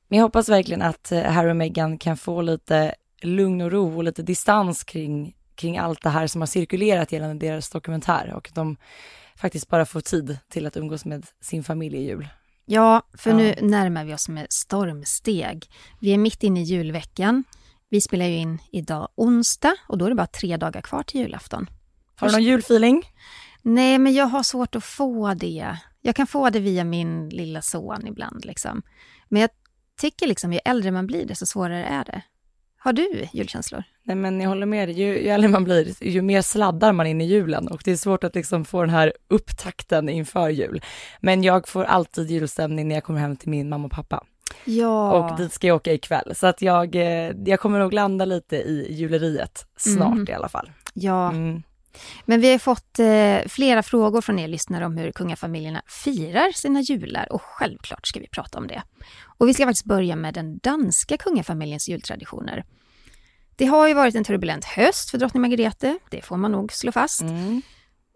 Men 0.07 0.17
jag 0.17 0.25
hoppas 0.25 0.49
verkligen 0.49 0.81
att 0.81 1.11
eh, 1.11 1.23
Harry 1.23 1.51
och 1.51 1.55
Meghan 1.55 1.97
kan 1.97 2.17
få 2.17 2.41
lite 2.41 2.95
lugn 3.21 3.61
och 3.61 3.71
ro 3.71 3.97
och 3.97 4.03
lite 4.03 4.23
distans 4.23 4.83
kring 4.83 5.35
kring 5.59 5.77
allt 5.77 6.01
det 6.01 6.09
här 6.09 6.27
som 6.27 6.41
har 6.41 6.45
cirkulerat 6.47 7.11
gällande 7.11 7.47
deras 7.47 7.69
dokumentär 7.69 8.33
och 8.35 8.49
de 8.53 8.77
faktiskt 9.35 9.67
bara 9.67 9.85
får 9.85 10.01
tid 10.01 10.37
till 10.49 10.65
att 10.65 10.77
umgås 10.77 11.05
med 11.05 11.25
sin 11.41 11.63
familj 11.63 11.97
i 11.97 12.03
jul. 12.03 12.27
Ja, 12.65 13.01
för 13.13 13.29
ja. 13.29 13.35
nu 13.37 13.55
närmar 13.61 14.05
vi 14.05 14.13
oss 14.13 14.29
med 14.29 14.47
stormsteg. 14.49 15.69
Vi 15.99 16.13
är 16.13 16.17
mitt 16.17 16.43
inne 16.43 16.61
i 16.61 16.63
julveckan. 16.63 17.43
Vi 17.89 18.01
spelar 18.01 18.25
ju 18.25 18.35
in 18.35 18.59
idag 18.71 19.09
onsdag 19.15 19.75
och 19.87 19.97
då 19.97 20.05
är 20.05 20.09
det 20.09 20.15
bara 20.15 20.27
tre 20.27 20.57
dagar 20.57 20.81
kvar 20.81 21.03
till 21.03 21.21
julafton. 21.21 21.69
Har 22.15 22.27
du 22.27 22.33
någon 22.33 22.43
julfeeling? 22.43 23.03
Nej, 23.61 23.97
men 23.97 24.13
jag 24.13 24.25
har 24.25 24.43
svårt 24.43 24.75
att 24.75 24.83
få 24.83 25.33
det. 25.33 25.77
Jag 26.01 26.15
kan 26.15 26.27
få 26.27 26.49
det 26.49 26.59
via 26.59 26.83
min 26.83 27.29
lilla 27.29 27.61
son 27.61 28.07
ibland. 28.07 28.45
Liksom. 28.45 28.81
Men 29.27 29.41
jag 29.41 29.49
tycker 29.99 30.27
liksom 30.27 30.53
ju 30.53 30.59
äldre 30.65 30.91
man 30.91 31.07
blir, 31.07 31.25
desto 31.25 31.45
svårare 31.45 31.85
är 31.85 32.05
det. 32.05 32.21
Har 32.79 32.93
du 32.93 33.27
julkänslor? 33.33 33.83
Nej 34.03 34.15
men 34.15 34.41
jag 34.41 34.49
håller 34.49 34.65
med 34.65 34.87
dig, 34.87 34.99
ju, 34.99 35.05
ju 35.21 35.29
äldre 35.29 35.49
man 35.49 35.63
blir, 35.63 36.03
ju 36.03 36.21
mer 36.21 36.41
sladdar 36.41 36.93
man 36.93 37.07
in 37.07 37.21
i 37.21 37.25
julen 37.25 37.67
och 37.67 37.81
det 37.85 37.91
är 37.91 37.95
svårt 37.95 38.23
att 38.23 38.35
liksom 38.35 38.65
få 38.65 38.81
den 38.81 38.89
här 38.89 39.13
upptakten 39.27 40.09
inför 40.09 40.49
jul. 40.49 40.81
Men 41.21 41.43
jag 41.43 41.67
får 41.67 41.83
alltid 41.83 42.31
julstämning 42.31 42.87
när 42.87 42.95
jag 42.95 43.03
kommer 43.03 43.19
hem 43.19 43.35
till 43.37 43.49
min 43.49 43.69
mamma 43.69 43.85
och 43.85 43.91
pappa. 43.91 44.23
Ja. 44.65 45.11
Och 45.13 45.37
dit 45.37 45.53
ska 45.53 45.67
jag 45.67 45.75
åka 45.75 45.93
ikväll, 45.93 46.35
så 46.35 46.47
att 46.47 46.61
jag, 46.61 46.95
eh, 46.95 47.31
jag 47.45 47.59
kommer 47.59 47.79
nog 47.79 47.93
landa 47.93 48.25
lite 48.25 48.55
i 48.55 48.87
juleriet 48.93 49.65
snart 49.77 50.13
Mm. 50.13 50.25
i 50.29 50.33
alla 50.33 50.49
fall. 50.49 50.71
Ja, 50.93 51.29
Mm. 51.31 51.63
men 52.25 52.41
vi 52.41 52.51
har 52.51 52.57
fått 52.59 52.99
eh, 52.99 53.47
flera 53.47 53.83
frågor 53.83 54.21
från 54.21 54.39
er 54.39 54.47
lyssnare 54.47 54.85
om 54.85 54.97
hur 54.97 55.11
kungafamiljerna 55.11 55.81
firar 55.87 56.51
sina 56.51 56.81
jular 56.81 57.27
och 57.33 57.41
självklart 57.41 58.07
ska 58.07 58.19
vi 58.19 58.27
prata 58.27 58.57
om 58.57 58.67
det. 58.67 58.83
Och 59.39 59.47
vi 59.47 59.53
ska 59.53 59.65
faktiskt 59.65 59.85
börja 59.85 60.15
med 60.15 60.33
den 60.33 60.57
danska 60.57 61.17
kungafamiljens 61.17 61.89
jultraditioner. 61.89 62.65
Det 63.55 63.65
har 63.65 63.87
ju 63.87 63.93
varit 63.93 64.15
en 64.15 64.23
turbulent 64.23 64.65
höst 64.65 65.09
för 65.09 65.17
drottning 65.17 65.41
Margrethe, 65.41 65.99
det 66.09 66.21
får 66.21 66.37
man 66.37 66.51
nog 66.51 66.73
slå 66.73 66.91
fast. 66.91 67.21
Mm. 67.21 67.61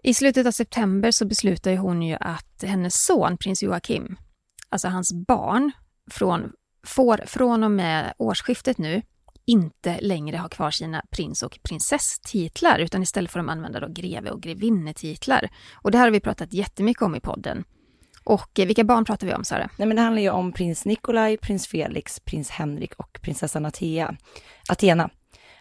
I 0.03 0.13
slutet 0.13 0.47
av 0.47 0.51
september 0.51 1.11
så 1.11 1.25
beslutar 1.25 1.77
hon 1.77 2.01
ju 2.01 2.17
att 2.19 2.63
hennes 2.63 3.05
son, 3.05 3.37
prins 3.37 3.63
Joakim, 3.63 4.15
alltså 4.69 4.87
hans 4.87 5.13
barn, 5.27 5.71
från, 6.11 6.51
får 6.87 7.23
från 7.25 7.63
och 7.63 7.71
med 7.71 8.13
årsskiftet 8.17 8.77
nu 8.77 9.01
inte 9.45 9.99
längre 10.01 10.37
ha 10.37 10.49
kvar 10.49 10.71
sina 10.71 11.03
prins 11.09 11.43
och 11.43 11.59
prinsesstitlar 11.63 12.79
utan 12.79 13.03
istället 13.03 13.31
får 13.31 13.39
de 13.39 13.49
använda 13.49 13.79
då 13.79 13.87
greve 13.89 14.31
och 14.31 14.41
grevinnetitlar. 14.41 15.49
Och 15.73 15.91
det 15.91 15.97
här 15.97 16.05
har 16.05 16.11
vi 16.11 16.19
pratat 16.19 16.53
jättemycket 16.53 17.03
om 17.03 17.15
i 17.15 17.19
podden. 17.19 17.63
Och 18.23 18.59
eh, 18.59 18.65
vilka 18.65 18.83
barn 18.83 19.05
pratar 19.05 19.27
vi 19.27 19.33
om, 19.33 19.43
Sara? 19.43 19.69
Nej 19.77 19.87
men 19.87 19.95
det 19.95 20.01
handlar 20.01 20.21
ju 20.21 20.29
om 20.29 20.51
prins 20.51 20.85
Nikolaj, 20.85 21.37
prins 21.37 21.67
Felix, 21.67 22.19
prins 22.19 22.49
Henrik 22.49 22.93
och 22.93 23.19
prinsessan 23.21 23.65
Athea, 23.65 24.15
Athena. 24.69 25.09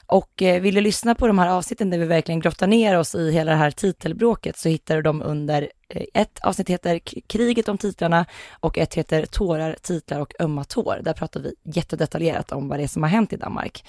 Och 0.07 0.43
eh, 0.43 0.63
vill 0.63 0.75
du 0.75 0.81
lyssna 0.81 1.15
på 1.15 1.27
de 1.27 1.39
här 1.39 1.49
avsnitten 1.49 1.91
där 1.91 1.99
vi 1.99 2.07
verkligen 2.07 2.41
grottar 2.41 2.67
ner 2.67 2.99
oss 2.99 3.15
i 3.15 3.33
hela 3.33 3.51
det 3.51 3.57
här 3.57 3.71
titelbråket 3.71 4.59
så 4.59 4.69
hittar 4.69 4.97
du 4.97 5.03
dem 5.03 5.23
under, 5.23 5.71
ett 6.15 6.39
avsnitt 6.43 6.69
heter 6.69 6.99
kriget 7.27 7.69
om 7.69 7.79
titlarna 7.79 8.27
och 8.61 8.79
ett 8.79 8.95
heter 8.95 9.27
tårar, 9.27 9.77
titlar 9.83 10.21
och 10.21 10.35
ömma 10.41 10.65
tår. 10.65 11.01
Där 11.03 11.13
pratar 11.13 11.41
vi 11.41 11.55
jättedetaljerat 11.65 12.53
om 12.53 12.69
vad 12.69 12.79
det 12.79 12.83
är 12.83 12.89
som 12.89 13.03
har 13.03 13.11
hänt 13.11 13.33
i 13.33 13.37
Danmark. 13.37 13.85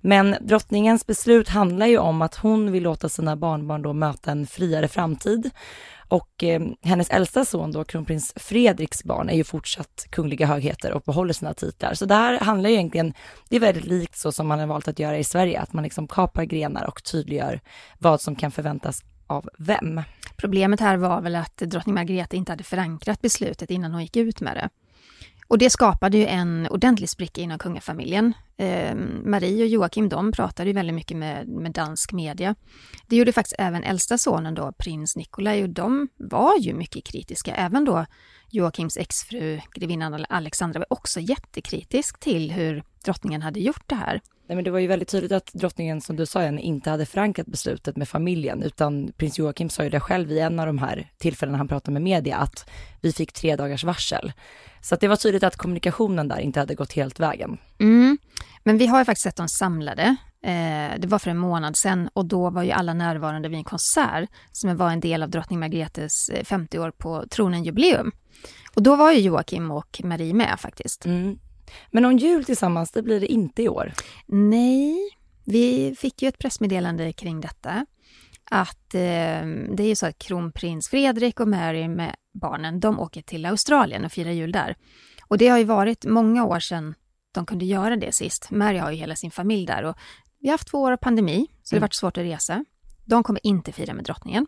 Men 0.00 0.36
drottningens 0.40 1.06
beslut 1.06 1.48
handlar 1.48 1.86
ju 1.86 1.98
om 1.98 2.22
att 2.22 2.34
hon 2.34 2.72
vill 2.72 2.82
låta 2.82 3.08
sina 3.08 3.36
barnbarn 3.36 3.82
då 3.82 3.92
möta 3.92 4.30
en 4.30 4.46
friare 4.46 4.88
framtid 4.88 5.50
och 6.08 6.44
eh, 6.44 6.60
hennes 6.82 7.10
äldsta 7.10 7.44
son 7.44 7.72
då, 7.72 7.84
kronprins 7.84 8.32
Fredriks 8.36 9.04
barn, 9.04 9.28
är 9.28 9.34
ju 9.34 9.44
fortsatt 9.44 10.06
kungliga 10.10 10.46
högheter 10.46 10.92
och 10.92 11.02
behåller 11.02 11.32
sina 11.32 11.54
titlar. 11.54 11.94
Så 11.94 12.06
det 12.06 12.14
här 12.14 12.40
handlar 12.40 12.70
ju 12.70 12.76
egentligen, 12.76 13.14
det 13.48 13.56
är 13.56 13.60
väldigt 13.60 13.84
likt 13.84 14.16
så 14.16 14.32
som 14.32 14.46
man 14.46 14.58
har 14.58 14.66
valt 14.66 14.88
att 14.88 14.98
göra 14.98 15.18
i 15.18 15.24
Sverige, 15.24 15.60
att 15.60 15.72
man 15.72 15.84
liksom 15.84 16.08
kapar 16.08 16.44
grenar 16.44 16.84
och 16.84 17.04
tydliggör 17.04 17.60
vad 17.98 18.20
som 18.20 18.36
kan 18.36 18.50
förväntas 18.50 19.04
av 19.26 19.48
vem. 19.58 20.02
Problemet 20.36 20.80
här 20.80 20.96
var 20.96 21.20
väl 21.20 21.36
att 21.36 21.56
drottning 21.56 21.94
Margrethe 21.94 22.36
inte 22.36 22.52
hade 22.52 22.64
förankrat 22.64 23.22
beslutet 23.22 23.70
innan 23.70 23.92
hon 23.92 24.02
gick 24.02 24.16
ut 24.16 24.40
med 24.40 24.56
det. 24.56 24.68
Och 25.48 25.58
det 25.58 25.70
skapade 25.70 26.18
ju 26.18 26.26
en 26.26 26.68
ordentlig 26.70 27.08
spricka 27.08 27.40
inom 27.40 27.58
kungafamiljen. 27.58 28.32
Eh, 28.56 28.94
Marie 29.24 29.62
och 29.62 29.68
Joakim 29.68 30.08
de 30.08 30.32
pratade 30.32 30.68
ju 30.70 30.74
väldigt 30.74 30.94
mycket 30.94 31.16
med, 31.16 31.48
med 31.48 31.72
dansk 31.72 32.12
media. 32.12 32.54
Det 33.06 33.16
gjorde 33.16 33.32
faktiskt 33.32 33.56
även 33.58 33.82
äldsta 33.82 34.18
sonen 34.18 34.54
då, 34.54 34.72
prins 34.72 35.16
Nikolaj, 35.16 35.62
och 35.62 35.70
de 35.70 36.08
var 36.16 36.58
ju 36.58 36.74
mycket 36.74 37.04
kritiska. 37.04 37.54
Även 37.54 37.84
då 37.84 38.06
Joakims 38.50 38.96
exfru, 38.96 39.60
grevinnan 39.74 40.26
Alexandra, 40.28 40.78
var 40.78 40.92
också 40.92 41.20
jättekritisk 41.20 42.20
till 42.20 42.52
hur 42.52 42.82
drottningen 43.04 43.42
hade 43.42 43.60
gjort 43.60 43.84
det 43.86 43.94
här. 43.94 44.20
Nej, 44.48 44.56
men 44.56 44.64
det 44.64 44.70
var 44.70 44.78
ju 44.78 44.86
väldigt 44.86 45.08
tydligt 45.08 45.32
att 45.32 45.52
drottningen, 45.52 46.00
som 46.00 46.16
du 46.16 46.26
sa, 46.26 46.42
Jenny, 46.42 46.62
inte 46.62 46.90
hade 46.90 47.06
förankrat 47.06 47.46
beslutet 47.46 47.96
med 47.96 48.08
familjen, 48.08 48.62
utan 48.62 49.12
prins 49.16 49.38
Joakim 49.38 49.70
sa 49.70 49.84
ju 49.84 49.90
det 49.90 50.00
själv 50.00 50.30
i 50.30 50.38
en 50.38 50.60
av 50.60 50.66
de 50.66 50.78
här 50.78 51.10
tillfällena 51.18 51.58
han 51.58 51.68
pratade 51.68 51.92
med 51.92 52.02
media, 52.02 52.36
att 52.36 52.70
vi 53.00 53.12
fick 53.12 53.32
tre 53.32 53.56
dagars 53.56 53.84
varsel. 53.84 54.32
Så 54.80 54.94
att 54.94 55.00
det 55.00 55.08
var 55.08 55.16
tydligt 55.16 55.42
att 55.42 55.56
kommunikationen 55.56 56.28
där 56.28 56.38
inte 56.38 56.60
hade 56.60 56.74
gått 56.74 56.92
helt 56.92 57.20
vägen. 57.20 57.58
Mm. 57.78 58.18
Men 58.64 58.78
vi 58.78 58.86
har 58.86 58.98
ju 58.98 59.04
faktiskt 59.04 59.22
sett 59.22 59.36
dem 59.36 59.48
samlade. 59.48 60.16
Eh, 60.42 60.98
det 60.98 61.06
var 61.06 61.18
för 61.18 61.30
en 61.30 61.38
månad 61.38 61.76
sedan 61.76 62.08
och 62.12 62.26
då 62.26 62.50
var 62.50 62.62
ju 62.62 62.70
alla 62.70 62.94
närvarande 62.94 63.48
vid 63.48 63.58
en 63.58 63.64
konsert 63.64 64.28
som 64.52 64.76
var 64.76 64.90
en 64.90 65.00
del 65.00 65.22
av 65.22 65.30
drottning 65.30 65.60
Margrethes 65.60 66.28
eh, 66.28 66.44
50 66.44 66.78
år 66.78 66.90
på 66.90 67.24
tronen-jubileum. 67.30 68.12
Och 68.74 68.82
då 68.82 68.96
var 68.96 69.12
ju 69.12 69.20
Joakim 69.20 69.70
och 69.70 70.00
Marie 70.04 70.34
med 70.34 70.60
faktiskt. 70.60 71.06
Mm. 71.06 71.38
Men 71.90 72.02
någon 72.02 72.16
jul 72.16 72.44
tillsammans, 72.44 72.90
det 72.90 73.02
blir 73.02 73.20
det 73.20 73.26
inte 73.32 73.62
i 73.62 73.68
år. 73.68 73.92
Nej, 74.26 74.96
vi 75.44 75.94
fick 75.98 76.22
ju 76.22 76.28
ett 76.28 76.38
pressmeddelande 76.38 77.12
kring 77.12 77.40
detta. 77.40 77.86
Att 78.50 78.94
eh, 78.94 79.00
det 79.74 79.80
är 79.80 79.86
ju 79.88 79.94
så 79.94 80.06
att 80.06 80.18
kronprins 80.18 80.88
Fredrik 80.88 81.40
och 81.40 81.48
Mary 81.48 81.88
med 81.88 82.16
barnen, 82.34 82.80
de 82.80 83.00
åker 83.00 83.22
till 83.22 83.46
Australien 83.46 84.04
och 84.04 84.12
firar 84.12 84.30
jul 84.30 84.52
där. 84.52 84.76
Och 85.28 85.38
det 85.38 85.48
har 85.48 85.58
ju 85.58 85.64
varit 85.64 86.04
många 86.04 86.44
år 86.44 86.60
sedan 86.60 86.94
de 87.32 87.46
kunde 87.46 87.64
göra 87.64 87.96
det 87.96 88.14
sist. 88.14 88.50
Mary 88.50 88.78
har 88.78 88.90
ju 88.90 88.96
hela 88.96 89.16
sin 89.16 89.30
familj 89.30 89.66
där 89.66 89.82
och 89.84 89.96
vi 90.40 90.48
har 90.48 90.54
haft 90.54 90.68
två 90.68 90.80
år 90.82 90.92
av 90.92 90.96
pandemi, 90.96 91.46
så 91.62 91.74
det 91.74 91.76
har 91.76 91.78
Mm. 91.78 91.82
varit 91.82 91.94
svårt 91.94 92.18
att 92.18 92.24
resa. 92.24 92.64
De 93.04 93.22
kommer 93.22 93.46
inte 93.46 93.72
fira 93.72 93.94
med 93.94 94.04
drottningen. 94.04 94.46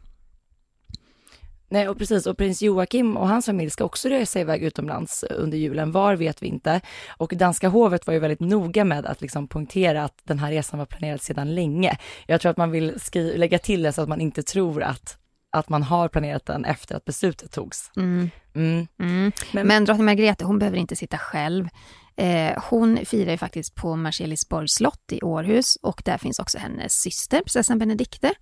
Nej, 1.70 1.88
och 1.88 1.98
precis. 1.98 2.26
Och 2.26 2.38
prins 2.38 2.62
Joakim 2.62 3.16
och 3.16 3.28
hans 3.28 3.46
familj 3.46 3.70
ska 3.70 3.84
också 3.84 4.08
resa 4.08 4.40
iväg 4.40 4.62
utomlands 4.62 5.22
under 5.30 5.58
julen. 5.58 5.92
Var 5.92 6.16
vet 6.16 6.42
vi 6.42 6.46
inte. 6.46 6.80
Och 7.16 7.32
danska 7.36 7.68
hovet 7.68 8.06
var 8.06 8.14
ju 8.14 8.20
väldigt 8.20 8.40
noga 8.40 8.84
med 8.84 9.06
att 9.06 9.20
liksom 9.20 9.48
poängtera 9.48 10.04
att 10.04 10.18
den 10.24 10.38
här 10.38 10.50
resan 10.50 10.78
var 10.78 10.86
planerad 10.86 11.20
sedan 11.22 11.54
länge. 11.54 11.98
Jag 12.26 12.40
tror 12.40 12.50
att 12.50 12.56
man 12.56 12.70
vill 12.70 12.98
lägga 13.14 13.58
till 13.58 13.82
det 13.82 13.92
så 13.92 14.02
att 14.02 14.08
man 14.08 14.20
inte 14.20 14.42
tror 14.42 14.82
att, 14.82 15.18
att 15.52 15.68
man 15.68 15.82
har 15.82 16.08
planerat 16.08 16.46
den 16.46 16.64
efter 16.64 16.96
att 16.96 17.04
beslutet 17.04 17.52
togs. 17.52 17.90
Mm. 17.96 18.30
Mm. 18.54 18.86
Mm. 19.00 19.32
Men- 19.52 19.66
Men, 19.66 19.84
drottning 19.84 20.04
Margrethe, 20.06 20.44
hon 20.44 20.58
behöver 20.58 20.78
inte 20.78 20.96
sitta 20.96 21.18
själv. 21.18 21.68
Eh, 22.16 22.62
hon 22.70 22.98
firar 23.04 23.30
ju 23.30 23.38
faktiskt 23.38 23.74
på 23.74 23.96
Marselisborgs 23.96 24.72
slott 24.72 25.12
i 25.12 25.22
Århus 25.22 25.76
och 25.82 26.02
där 26.04 26.18
finns 26.18 26.38
också 26.38 26.58
hennes 26.58 26.92
syster, 26.92 27.38
prinsessan 27.38 27.78
Benedikte, 27.78 28.32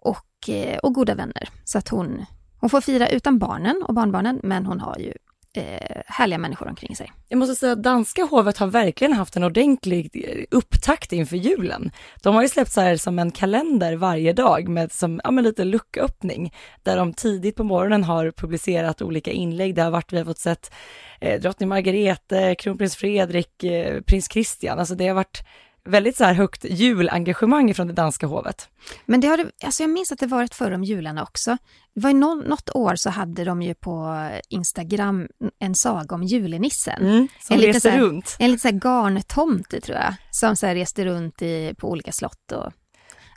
och, 0.00 0.48
eh, 0.48 0.78
och 0.78 0.94
goda 0.94 1.14
vänner. 1.14 1.48
Så 1.64 1.78
att 1.78 1.88
hon, 1.88 2.26
hon 2.64 2.70
får 2.70 2.80
fira 2.80 3.08
utan 3.08 3.38
barnen 3.38 3.82
och 3.88 3.94
barnbarnen, 3.94 4.40
men 4.42 4.66
hon 4.66 4.80
har 4.80 4.98
ju 4.98 5.12
eh, 5.56 6.02
härliga 6.06 6.38
människor 6.38 6.68
omkring 6.68 6.96
sig. 6.96 7.12
Jag 7.28 7.38
måste 7.38 7.54
säga 7.54 7.72
att 7.72 7.82
danska 7.82 8.24
hovet 8.24 8.58
har 8.58 8.66
verkligen 8.66 9.12
haft 9.12 9.36
en 9.36 9.44
ordentlig 9.44 10.24
eh, 10.28 10.44
upptakt 10.50 11.12
inför 11.12 11.36
julen. 11.36 11.90
De 12.22 12.34
har 12.34 12.42
ju 12.42 12.48
släppt 12.48 12.72
så 12.72 12.80
här 12.80 12.96
som 12.96 13.18
en 13.18 13.30
kalender 13.30 13.96
varje 13.96 14.32
dag 14.32 14.68
med 14.68 14.92
som, 14.92 15.20
ja, 15.24 15.30
men 15.30 15.44
lite 15.44 15.64
lucköppning, 15.64 16.54
där 16.82 16.96
de 16.96 17.12
tidigt 17.12 17.56
på 17.56 17.64
morgonen 17.64 18.04
har 18.04 18.30
publicerat 18.30 19.02
olika 19.02 19.30
inlägg. 19.30 19.74
Det 19.74 19.82
har 19.82 19.90
varit, 19.90 20.12
vi 20.12 20.18
har 20.18 20.24
fått 20.24 20.38
sett 20.38 20.74
eh, 21.20 21.40
drottning 21.40 21.68
Margrethe, 21.68 22.54
kronprins 22.54 22.96
Fredrik, 22.96 23.64
eh, 23.64 24.00
prins 24.00 24.28
Christian, 24.32 24.78
alltså 24.78 24.94
det 24.94 25.08
har 25.08 25.14
varit 25.14 25.44
väldigt 25.84 26.16
så 26.16 26.24
här 26.24 26.34
högt 26.34 26.64
julengagemang 26.64 27.74
från 27.74 27.86
det 27.86 27.92
danska 27.92 28.26
hovet. 28.26 28.68
Men 29.06 29.20
det 29.20 29.28
har 29.28 29.36
det, 29.36 29.50
alltså 29.64 29.82
jag 29.82 29.90
minns 29.90 30.12
att 30.12 30.18
det 30.18 30.26
varit 30.26 30.54
förr 30.54 30.70
om 30.72 30.84
jularna 30.84 31.22
också. 31.22 31.56
Det 31.94 32.00
var 32.00 32.10
ju 32.10 32.16
nå, 32.16 32.34
något 32.34 32.70
år 32.74 32.96
så 32.96 33.10
hade 33.10 33.44
de 33.44 33.62
ju 33.62 33.74
på 33.74 34.28
Instagram 34.48 35.28
en 35.58 35.74
saga 35.74 36.14
om 36.14 36.22
julenissen. 36.22 37.02
Mm, 37.02 37.28
som 37.40 37.60
En 37.60 37.80
så 37.80 37.88
här- 37.88 37.98
runt. 37.98 38.36
En 38.38 38.50
liten 38.50 38.80
så 38.80 38.88
här 38.88 39.02
garntomte 39.04 39.80
tror 39.80 39.98
jag, 39.98 40.14
som 40.30 40.56
så 40.56 40.66
här 40.66 40.74
reste 40.74 41.04
runt 41.04 41.42
i, 41.42 41.74
på 41.78 41.90
olika 41.90 42.12
slott. 42.12 42.52
Och, 42.52 42.72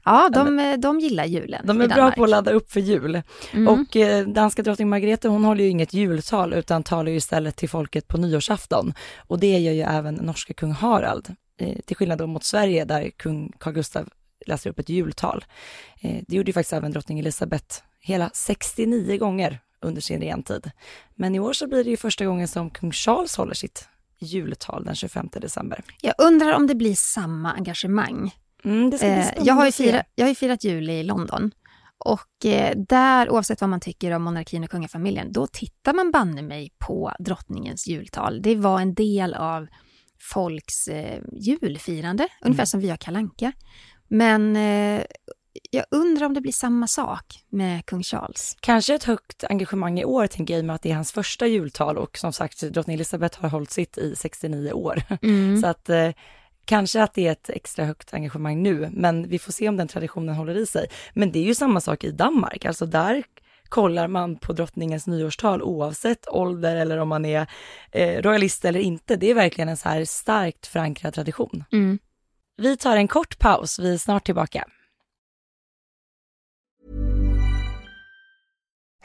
ja, 0.05 0.29
de, 0.33 0.75
de 0.81 0.99
gillar 0.99 1.25
julen 1.25 1.61
De 1.67 1.81
är 1.81 1.87
bra 1.87 2.11
på 2.11 2.23
att 2.23 2.29
ladda 2.29 2.51
upp 2.51 2.71
för 2.71 2.79
jul. 2.79 3.21
Mm. 3.53 3.67
Och 3.67 3.95
eh, 3.95 4.27
danska 4.27 4.63
drottning 4.63 4.89
Margrethe, 4.89 5.27
hon 5.27 5.43
håller 5.43 5.63
ju 5.63 5.69
inget 5.69 5.93
jultal 5.93 6.53
utan 6.53 6.83
talar 6.83 7.11
ju 7.11 7.17
istället 7.17 7.55
till 7.55 7.69
folket 7.69 8.07
på 8.07 8.17
nyårsafton. 8.17 8.93
Och 9.17 9.39
det 9.39 9.57
gör 9.57 9.73
ju 9.73 9.81
även 9.81 10.15
norska 10.15 10.53
kung 10.53 10.71
Harald, 10.71 11.35
eh, 11.57 11.79
till 11.85 11.95
skillnad 11.95 12.17
då 12.17 12.27
mot 12.27 12.43
Sverige 12.43 12.85
där 12.85 13.09
kung 13.09 13.53
Carl 13.59 13.73
Gustaf 13.73 14.07
läser 14.45 14.69
upp 14.69 14.79
ett 14.79 14.89
jultal. 14.89 15.45
Eh, 16.01 16.23
det 16.27 16.35
gjorde 16.35 16.49
ju 16.49 16.53
faktiskt 16.53 16.73
även 16.73 16.91
drottning 16.91 17.19
Elisabeth 17.19 17.81
hela 17.99 18.29
69 18.33 19.17
gånger 19.17 19.59
under 19.81 20.01
sin 20.01 20.19
regentid. 20.19 20.71
Men 21.15 21.35
i 21.35 21.39
år 21.39 21.53
så 21.53 21.67
blir 21.67 21.83
det 21.83 21.89
ju 21.89 21.97
första 21.97 22.25
gången 22.25 22.47
som 22.47 22.69
kung 22.69 22.91
Charles 22.91 23.37
håller 23.37 23.53
sitt 23.53 23.87
jultal 24.19 24.83
den 24.83 24.95
25 24.95 25.29
december. 25.31 25.83
Jag 26.01 26.13
undrar 26.17 26.53
om 26.53 26.67
det 26.67 26.75
blir 26.75 26.95
samma 26.95 27.53
engagemang. 27.53 28.35
Mm, 28.63 28.93
Eh, 29.01 29.27
jag, 29.37 29.53
har 29.53 29.65
ju 29.65 29.71
firat, 29.71 30.05
jag 30.15 30.25
har 30.25 30.29
ju 30.29 30.35
firat 30.35 30.63
jul 30.63 30.89
i 30.89 31.03
London. 31.03 31.51
Och 31.97 32.45
eh, 32.45 32.77
där, 32.77 33.29
oavsett 33.29 33.61
vad 33.61 33.69
man 33.69 33.79
tycker 33.79 34.11
om 34.11 34.23
monarkin 34.23 34.63
och 34.63 34.69
kungafamiljen, 34.69 35.31
då 35.31 35.47
tittar 35.47 35.93
man 35.93 36.11
banne 36.11 36.41
mig 36.41 36.71
på 36.77 37.11
drottningens 37.19 37.87
jultal. 37.87 38.41
Det 38.41 38.55
var 38.55 38.79
en 38.79 38.93
del 38.93 39.33
av 39.33 39.67
folks 40.19 40.88
eh, 40.88 41.21
julfirande, 41.33 42.27
ungefär 42.41 42.62
Mm. 42.63 42.65
som 42.67 42.79
vi 42.79 42.89
har 42.89 42.97
kalanka. 42.97 43.51
Men 44.07 44.55
eh, 44.55 45.03
jag 45.71 45.86
undrar 45.91 46.25
om 46.25 46.33
det 46.33 46.41
blir 46.41 46.51
samma 46.51 46.88
sak 46.88 47.25
med 47.50 47.86
kung 47.86 48.03
Charles. 48.03 48.57
Kanske 48.59 48.95
ett 48.95 49.03
högt 49.03 49.43
engagemang 49.43 50.00
i 50.00 50.05
år, 50.05 50.27
tänker 50.27 50.53
jag, 50.53 50.59
i 50.59 50.62
och 50.62 50.65
med 50.65 50.75
att 50.75 50.81
det 50.81 50.91
är 50.91 50.95
hans 50.95 51.12
första 51.12 51.47
jultal 51.47 51.97
och 51.97 52.17
som 52.17 52.33
sagt, 52.33 52.62
drottning 52.62 52.93
Elizabeth 52.93 53.41
har 53.41 53.50
hållit 53.50 53.71
sitt 53.71 53.97
i 53.97 54.15
69 54.15 54.71
år. 54.71 55.03
Mm. 55.21 55.62
Så 55.62 55.67
att 55.67 55.89
eh, 55.89 56.09
kanske 56.65 57.03
att 57.03 57.13
det 57.13 57.27
är 57.27 57.31
ett 57.31 57.50
extra 57.50 57.86
högt 57.86 58.13
engagemang 58.13 58.63
nu, 58.63 58.89
men 58.93 59.29
vi 59.29 59.39
får 59.39 59.51
se 59.51 59.69
om 59.69 59.77
den 59.77 59.88
traditionen 59.88 60.36
håller 60.36 60.57
i 60.57 60.65
sig. 60.65 60.88
Men 61.13 61.31
det 61.31 61.39
är 61.39 61.43
ju 61.43 61.55
samma 61.55 61.81
sak 61.81 62.03
i 62.03 62.12
Danmark, 62.12 62.65
alltså 62.65 62.86
där 62.86 63.24
kollar 63.69 64.07
man 64.07 64.36
på 64.36 64.53
drottningens 64.53 65.07
nyårstal 65.07 65.62
oavsett 65.62 66.27
ålder 66.27 66.75
eller 66.75 66.97
om 66.97 67.09
man 67.09 67.25
är 67.25 67.47
eh, 67.91 68.21
royalist 68.21 68.65
eller 68.65 68.79
inte. 68.79 69.15
Det 69.15 69.31
är 69.31 69.36
verkligen 69.36 69.69
en 69.69 69.77
så 69.77 69.89
här 69.89 70.05
starkt 70.05 70.67
förankrad 70.67 71.13
tradition. 71.13 71.63
Mm. 71.71 72.00
Vi 72.57 72.77
tar 72.77 72.97
en 72.97 73.07
kort 73.07 73.39
paus, 73.39 73.79
vi 73.79 73.93
är 73.93 73.97
snart 73.97 74.25
tillbaka. 74.25 74.65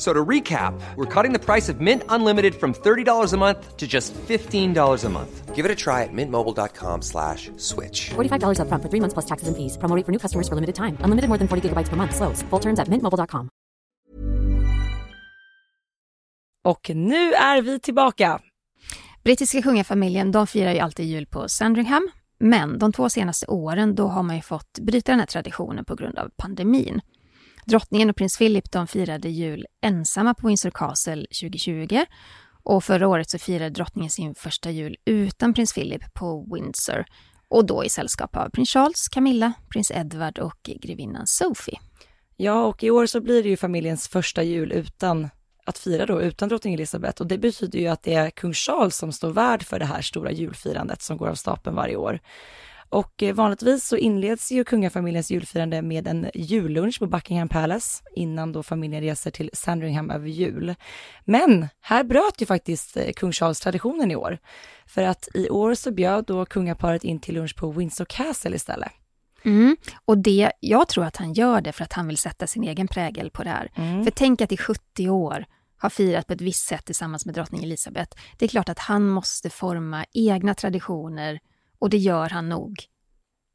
So 0.00 0.14
to 0.14 0.24
recap, 0.24 0.72
we're 0.96 1.22
cutting 1.22 1.34
the 1.34 1.38
price 1.38 1.68
of 1.68 1.82
Mint 1.82 2.04
Unlimited 2.08 2.54
from 2.54 2.72
$30 2.72 3.34
a 3.34 3.36
month 3.36 3.76
to 3.76 3.86
just 3.86 4.14
$15 4.14 5.04
a 5.04 5.08
month. 5.10 5.54
Give 5.54 5.66
it 5.66 5.70
a 5.70 5.74
try 5.74 6.04
at 6.04 6.12
mintmobile.com 6.12 7.02
slash 7.02 7.50
switch. 7.58 8.08
$45 8.16 8.60
upfront 8.60 8.82
for 8.82 8.88
three 8.88 9.00
months 9.00 9.12
plus 9.12 9.26
taxes 9.26 9.48
and 9.48 9.56
fees. 9.56 9.76
Promo 9.76 9.94
rate 9.96 10.06
for 10.06 10.12
new 10.12 10.18
customers 10.18 10.48
for 10.48 10.54
limited 10.54 10.74
time. 10.74 10.96
Unlimited 11.04 11.28
more 11.28 11.38
than 11.38 11.48
40 11.48 11.68
gigabytes 11.68 11.90
per 11.90 11.96
month. 11.96 12.14
Slows. 12.16 12.42
Full 12.50 12.60
terms 12.60 12.78
at 12.80 12.88
mintmobile.com. 12.88 13.48
Och 16.64 16.90
nu 16.94 17.32
är 17.34 17.62
vi 17.62 17.80
tillbaka. 17.80 18.40
Brittiska 19.24 19.62
kungafamiljen 19.62 20.32
de 20.32 20.46
firar 20.46 20.72
ju 20.72 20.78
alltid 20.78 21.06
jul 21.06 21.26
på 21.26 21.48
Sandringham. 21.48 22.10
Men 22.38 22.78
de 22.78 22.92
två 22.92 23.10
senaste 23.10 23.46
åren 23.46 23.94
då 23.94 24.06
har 24.06 24.22
man 24.22 24.36
ju 24.36 24.42
fått 24.42 24.78
bryta 24.80 25.12
den 25.12 25.18
här 25.18 25.26
traditionen 25.26 25.84
på 25.84 25.94
grund 25.94 26.18
av 26.18 26.30
pandemin. 26.36 27.00
Drottningen 27.70 28.10
och 28.10 28.16
prins 28.16 28.38
Philip 28.38 28.70
de 28.70 28.86
firade 28.86 29.28
jul 29.28 29.66
ensamma 29.80 30.34
på 30.34 30.46
Windsor 30.46 30.70
Castle 30.70 31.26
2020 31.40 32.04
och 32.62 32.84
förra 32.84 33.08
året 33.08 33.30
så 33.30 33.38
firade 33.38 33.70
drottningen 33.70 34.10
sin 34.10 34.34
första 34.34 34.70
jul 34.70 34.96
utan 35.04 35.54
prins 35.54 35.72
Philip 35.74 36.14
på 36.14 36.54
Windsor 36.54 37.04
och 37.48 37.66
då 37.66 37.84
i 37.84 37.88
sällskap 37.88 38.36
av 38.36 38.50
prins 38.50 38.70
Charles, 38.70 39.08
Camilla, 39.08 39.52
prins 39.72 39.90
Edward 39.90 40.38
och 40.38 40.70
grevinnan 40.82 41.26
Sophie. 41.26 41.78
Ja, 42.36 42.64
och 42.64 42.82
i 42.82 42.90
år 42.90 43.06
så 43.06 43.20
blir 43.20 43.42
det 43.42 43.48
ju 43.48 43.56
familjens 43.56 44.08
första 44.08 44.42
jul 44.42 44.72
utan 44.72 45.28
att 45.64 45.78
fira 45.78 46.06
då, 46.06 46.22
utan 46.22 46.48
drottning 46.48 46.74
Elizabeth. 46.74 47.20
Och 47.20 47.28
det 47.28 47.38
betyder 47.38 47.78
ju 47.78 47.86
att 47.86 48.02
det 48.02 48.14
är 48.14 48.30
kung 48.30 48.52
Charles 48.52 48.96
som 48.96 49.12
står 49.12 49.30
värd 49.30 49.62
för 49.62 49.78
det 49.78 49.84
här 49.84 50.02
stora 50.02 50.32
julfirandet 50.32 51.02
som 51.02 51.16
går 51.16 51.28
av 51.28 51.34
stapeln 51.34 51.76
varje 51.76 51.96
år. 51.96 52.20
Och 52.90 53.22
eh, 53.22 53.34
vanligtvis 53.34 53.84
så 53.84 53.96
inleds 53.96 54.52
ju 54.52 54.64
kungafamiljens 54.64 55.30
julfirande 55.30 55.82
med 55.82 56.08
en 56.08 56.30
jullunch 56.34 56.98
på 56.98 57.06
Buckingham 57.06 57.48
Palace 57.48 58.04
innan 58.14 58.52
då 58.52 58.62
familjen 58.62 59.02
reser 59.02 59.30
till 59.30 59.50
Sandringham 59.52 60.10
över 60.10 60.28
jul. 60.28 60.74
Men 61.24 61.68
här 61.80 62.04
bröt 62.04 62.42
ju 62.42 62.46
faktiskt 62.46 62.96
eh, 62.96 63.12
kung 63.12 63.32
Charles 63.32 63.60
traditionen 63.60 64.10
i 64.10 64.16
år. 64.16 64.38
För 64.86 65.02
att 65.02 65.28
i 65.34 65.50
år 65.50 65.74
så 65.74 65.90
bjöd 65.90 66.24
då 66.24 66.44
kungaparet 66.44 67.04
in 67.04 67.20
till 67.20 67.34
lunch 67.34 67.56
på 67.56 67.70
Windsor 67.70 68.04
Castle 68.04 68.56
istället. 68.56 68.92
Mm. 69.44 69.76
Och 70.04 70.18
det, 70.18 70.52
jag 70.60 70.88
tror 70.88 71.04
att 71.04 71.16
han 71.16 71.32
gör 71.32 71.60
det 71.60 71.72
för 71.72 71.84
att 71.84 71.92
han 71.92 72.06
vill 72.06 72.18
sätta 72.18 72.46
sin 72.46 72.64
egen 72.64 72.88
prägel 72.88 73.30
på 73.30 73.42
det 73.42 73.50
här. 73.50 73.70
Mm. 73.74 74.04
För 74.04 74.10
tänk 74.10 74.40
att 74.40 74.52
i 74.52 74.56
70 74.56 75.08
år 75.08 75.46
har 75.76 75.90
firat 75.90 76.26
på 76.26 76.32
ett 76.32 76.40
visst 76.40 76.66
sätt 76.66 76.84
tillsammans 76.84 77.26
med 77.26 77.34
drottning 77.34 77.64
Elizabeth. 77.64 78.16
Det 78.38 78.44
är 78.44 78.48
klart 78.48 78.68
att 78.68 78.78
han 78.78 79.08
måste 79.08 79.50
forma 79.50 80.04
egna 80.12 80.54
traditioner 80.54 81.40
och 81.80 81.90
det 81.90 81.98
gör 81.98 82.28
han 82.28 82.48
nog 82.48 82.84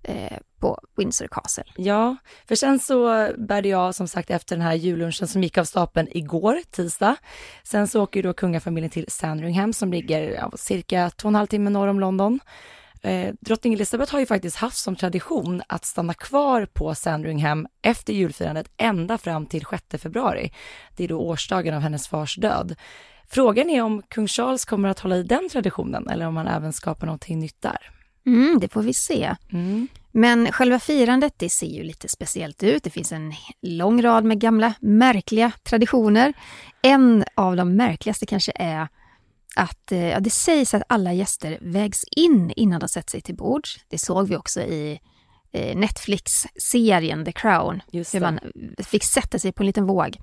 eh, 0.04 0.38
på 0.60 0.80
Windsor 0.98 1.28
Castle. 1.32 1.64
Ja, 1.76 2.18
för 2.48 2.56
sen 2.56 2.80
så 2.80 3.30
bärde 3.38 3.70
jag 3.70 3.96
som 3.96 4.08
sagt 4.08 4.30
efter 4.30 4.56
den 4.56 4.66
här 4.66 4.74
jullunchen 4.74 5.28
som 5.28 5.44
gick 5.44 5.58
av 5.58 5.64
stapeln 5.64 6.08
igår, 6.12 6.60
tisdag. 6.72 7.16
Sen 7.64 7.88
så 7.88 8.04
åker 8.04 8.20
ju 8.20 8.22
då 8.22 8.34
kungafamiljen 8.34 8.92
till 8.92 9.06
Sandringham 9.08 9.74
som 9.74 9.92
ligger 9.92 10.22
ja, 10.22 10.52
cirka 10.56 11.10
två 11.10 11.26
och 11.26 11.32
en 11.32 11.36
halv 11.36 11.48
timme 11.48 11.70
norr 11.70 11.88
om 11.88 12.00
London. 12.00 12.40
Eh, 13.02 13.34
drottning 13.40 13.74
Elizabeth 13.74 14.12
har 14.12 14.20
ju 14.20 14.26
faktiskt 14.26 14.58
haft 14.58 14.78
som 14.78 14.96
tradition 14.96 15.62
att 15.68 15.86
stanna 15.86 16.14
kvar 16.14 16.68
på 16.74 16.96
Sandringham 16.96 17.68
efter 17.82 18.14
julfirandet 18.14 18.70
ända 18.78 19.18
fram 19.18 19.46
till 19.46 19.66
6 19.66 19.84
februari. 20.04 20.52
Det 20.96 21.04
är 21.04 21.08
då 21.08 21.20
årsdagen 21.20 21.74
av 21.74 21.82
hennes 21.82 22.08
fars 22.08 22.36
död. 22.36 22.76
Frågan 23.28 23.70
är 23.70 23.82
om 23.82 24.02
kung 24.02 24.28
Charles 24.28 24.66
kommer 24.66 24.90
att 24.90 25.00
hålla 25.00 25.18
i 25.18 25.24
den 25.24 25.50
traditionen 25.50 26.10
eller 26.10 26.28
om 26.28 26.38
han 26.38 26.48
även 26.48 26.74
skapar 26.74 27.06
någonting 27.06 27.40
nytt 27.40 27.62
där. 27.62 27.95
Mm, 28.26 28.60
det 28.60 28.68
får 28.68 28.82
vi 28.82 28.94
se. 28.94 29.36
Mm. 29.52 29.88
Men 30.12 30.52
själva 30.52 30.80
firandet 30.80 31.34
det 31.38 31.50
ser 31.50 31.68
ju 31.68 31.84
lite 31.84 32.08
speciellt 32.08 32.64
ut. 32.64 32.84
Det 32.84 32.90
finns 32.90 33.12
en 33.12 33.34
lång 33.62 34.02
rad 34.02 34.24
med 34.24 34.40
gamla 34.40 34.74
märkliga 34.80 35.52
traditioner. 35.64 36.34
En 36.82 37.26
av 37.36 37.56
de 37.56 37.76
märkligaste 37.76 38.26
kanske 38.26 38.52
är 38.56 38.88
att 39.56 39.92
eh, 39.92 40.10
ja, 40.10 40.20
det 40.20 40.30
sägs 40.30 40.74
att 40.74 40.84
alla 40.90 41.14
gäster 41.14 41.58
vägs 41.62 42.04
in 42.04 42.52
innan 42.56 42.80
de 42.80 42.90
sätter 42.90 43.12
sig 43.12 43.22
till 43.22 43.36
bords. 43.36 43.80
Det 43.88 43.98
såg 43.98 44.28
vi 44.28 44.36
också 44.36 44.62
i 44.62 45.00
Netflix-serien 45.76 47.26
The 47.26 47.32
Crown, 47.32 47.82
hur 47.92 48.20
man 48.20 48.40
fick 48.78 49.04
sätta 49.04 49.40
sig 49.40 49.52
på 49.52 49.64
en 49.64 49.68
liten 49.68 49.86
våg. 49.86 50.18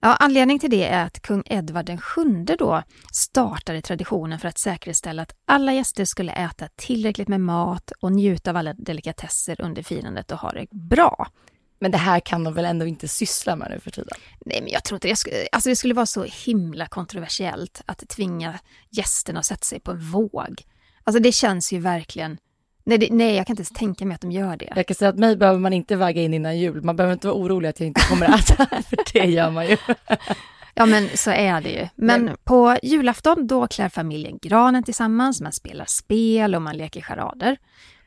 Ja, 0.00 0.16
anledningen 0.16 0.60
till 0.60 0.70
det 0.70 0.84
är 0.84 1.04
att 1.04 1.22
kung 1.22 1.42
Edvard 1.46 1.86
den 1.86 2.00
sjunde 2.00 2.56
då 2.56 2.82
startade 3.12 3.82
traditionen 3.82 4.38
för 4.38 4.48
att 4.48 4.58
säkerställa 4.58 5.22
att 5.22 5.34
alla 5.46 5.72
gäster 5.72 6.04
skulle 6.04 6.32
äta 6.32 6.68
tillräckligt 6.76 7.28
med 7.28 7.40
mat 7.40 7.92
och 8.00 8.12
njuta 8.12 8.50
av 8.50 8.56
alla 8.56 8.72
delikatesser 8.72 9.60
under 9.60 9.82
firandet 9.82 10.32
och 10.32 10.38
ha 10.38 10.52
det 10.52 10.66
bra. 10.70 11.26
Men 11.78 11.90
det 11.90 11.98
här 11.98 12.20
kan 12.20 12.44
de 12.44 12.54
väl 12.54 12.64
ändå 12.64 12.86
inte 12.86 13.08
syssla 13.08 13.56
med 13.56 13.70
nu 13.70 13.80
för 13.80 13.90
tiden? 13.90 14.18
Nej, 14.46 14.60
men 14.62 14.70
jag 14.72 14.84
tror 14.84 14.96
inte 14.96 15.08
det. 15.08 15.16
Skulle, 15.16 15.36
alltså 15.52 15.70
det 15.70 15.76
skulle 15.76 15.94
vara 15.94 16.06
så 16.06 16.24
himla 16.24 16.86
kontroversiellt 16.86 17.82
att 17.86 18.08
tvinga 18.08 18.58
gästerna 18.90 19.40
att 19.40 19.46
sätta 19.46 19.64
sig 19.64 19.80
på 19.80 19.90
en 19.90 20.10
våg. 20.10 20.62
Alltså 21.04 21.22
det 21.22 21.32
känns 21.32 21.72
ju 21.72 21.78
verkligen... 21.78 22.38
Nej, 22.86 22.98
det, 22.98 23.08
nej, 23.10 23.36
jag 23.36 23.46
kan 23.46 23.52
inte 23.52 23.60
ens 23.60 23.70
tänka 23.70 24.06
mig 24.06 24.14
att 24.14 24.20
de 24.20 24.32
gör 24.32 24.56
det. 24.56 24.72
Jag 24.76 24.86
kan 24.86 24.94
säga 24.94 25.08
att 25.08 25.18
mig 25.18 25.36
behöver 25.36 25.58
man 25.58 25.72
inte 25.72 25.96
väga 25.96 26.22
in 26.22 26.34
innan 26.34 26.58
jul. 26.58 26.82
Man 26.82 26.96
behöver 26.96 27.12
inte 27.12 27.26
vara 27.26 27.36
orolig 27.36 27.68
att 27.68 27.80
jag 27.80 27.86
inte 27.86 28.00
kommer 28.08 28.26
att 28.26 28.50
äta, 28.50 28.66
för 28.88 28.98
det 29.12 29.24
gör 29.24 29.50
man 29.50 29.66
ju. 29.66 29.76
Ja, 30.74 30.86
men 30.86 31.08
så 31.14 31.30
är 31.30 31.60
det 31.60 31.70
ju. 31.70 31.88
Men 31.94 32.24
Nej. 32.24 32.34
på 32.44 32.78
julafton, 32.82 33.46
då 33.46 33.66
klär 33.66 33.88
familjen 33.88 34.38
granen 34.42 34.82
tillsammans, 34.82 35.40
man 35.40 35.52
spelar 35.52 35.84
spel 35.84 36.54
och 36.54 36.62
man 36.62 36.76
leker 36.76 37.00
charader. 37.00 37.56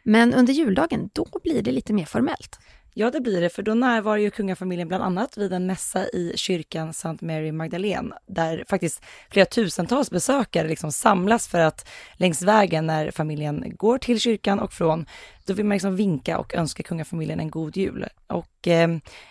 Men 0.04 0.34
under 0.34 0.54
juldagen, 0.54 1.10
då 1.14 1.28
blir 1.44 1.62
det 1.62 1.72
lite 1.72 1.94
mer 1.94 2.06
formellt. 2.06 2.60
Ja, 3.00 3.12
det 3.12 3.22
blir 3.22 3.42
det, 3.42 3.50
för 3.50 3.64
då 3.64 3.74
närvarar 3.74 4.18
ju 4.18 4.30
kungafamiljen 4.30 4.88
bland 4.88 5.04
annat 5.04 5.38
vid 5.38 5.54
en 5.54 5.66
mässa 5.68 6.08
i 6.08 6.34
kyrkan 6.36 6.90
St. 6.90 7.18
Mary 7.22 7.52
Magdalene, 7.52 8.16
där 8.28 8.66
faktiskt 8.70 9.04
flera 9.30 9.46
tusentals 9.46 10.12
besökare 10.12 10.68
liksom 10.68 10.92
samlas 10.92 11.48
för 11.48 11.60
att 11.60 11.90
längs 12.14 12.42
vägen 12.42 12.88
när 12.88 13.12
familjen 13.12 13.64
går 13.76 13.98
till 13.98 14.20
kyrkan 14.20 14.60
och 14.60 14.74
från, 14.74 15.06
då 15.48 15.54
vill 15.54 15.66
man 15.66 15.76
liksom 15.76 15.96
vinka 15.96 16.38
och 16.38 16.56
önska 16.56 16.84
kungafamiljen 16.84 17.40
en 17.40 17.50
god 17.50 17.78
jul. 17.78 18.06
Och 18.28 18.68
eh, 18.68 18.90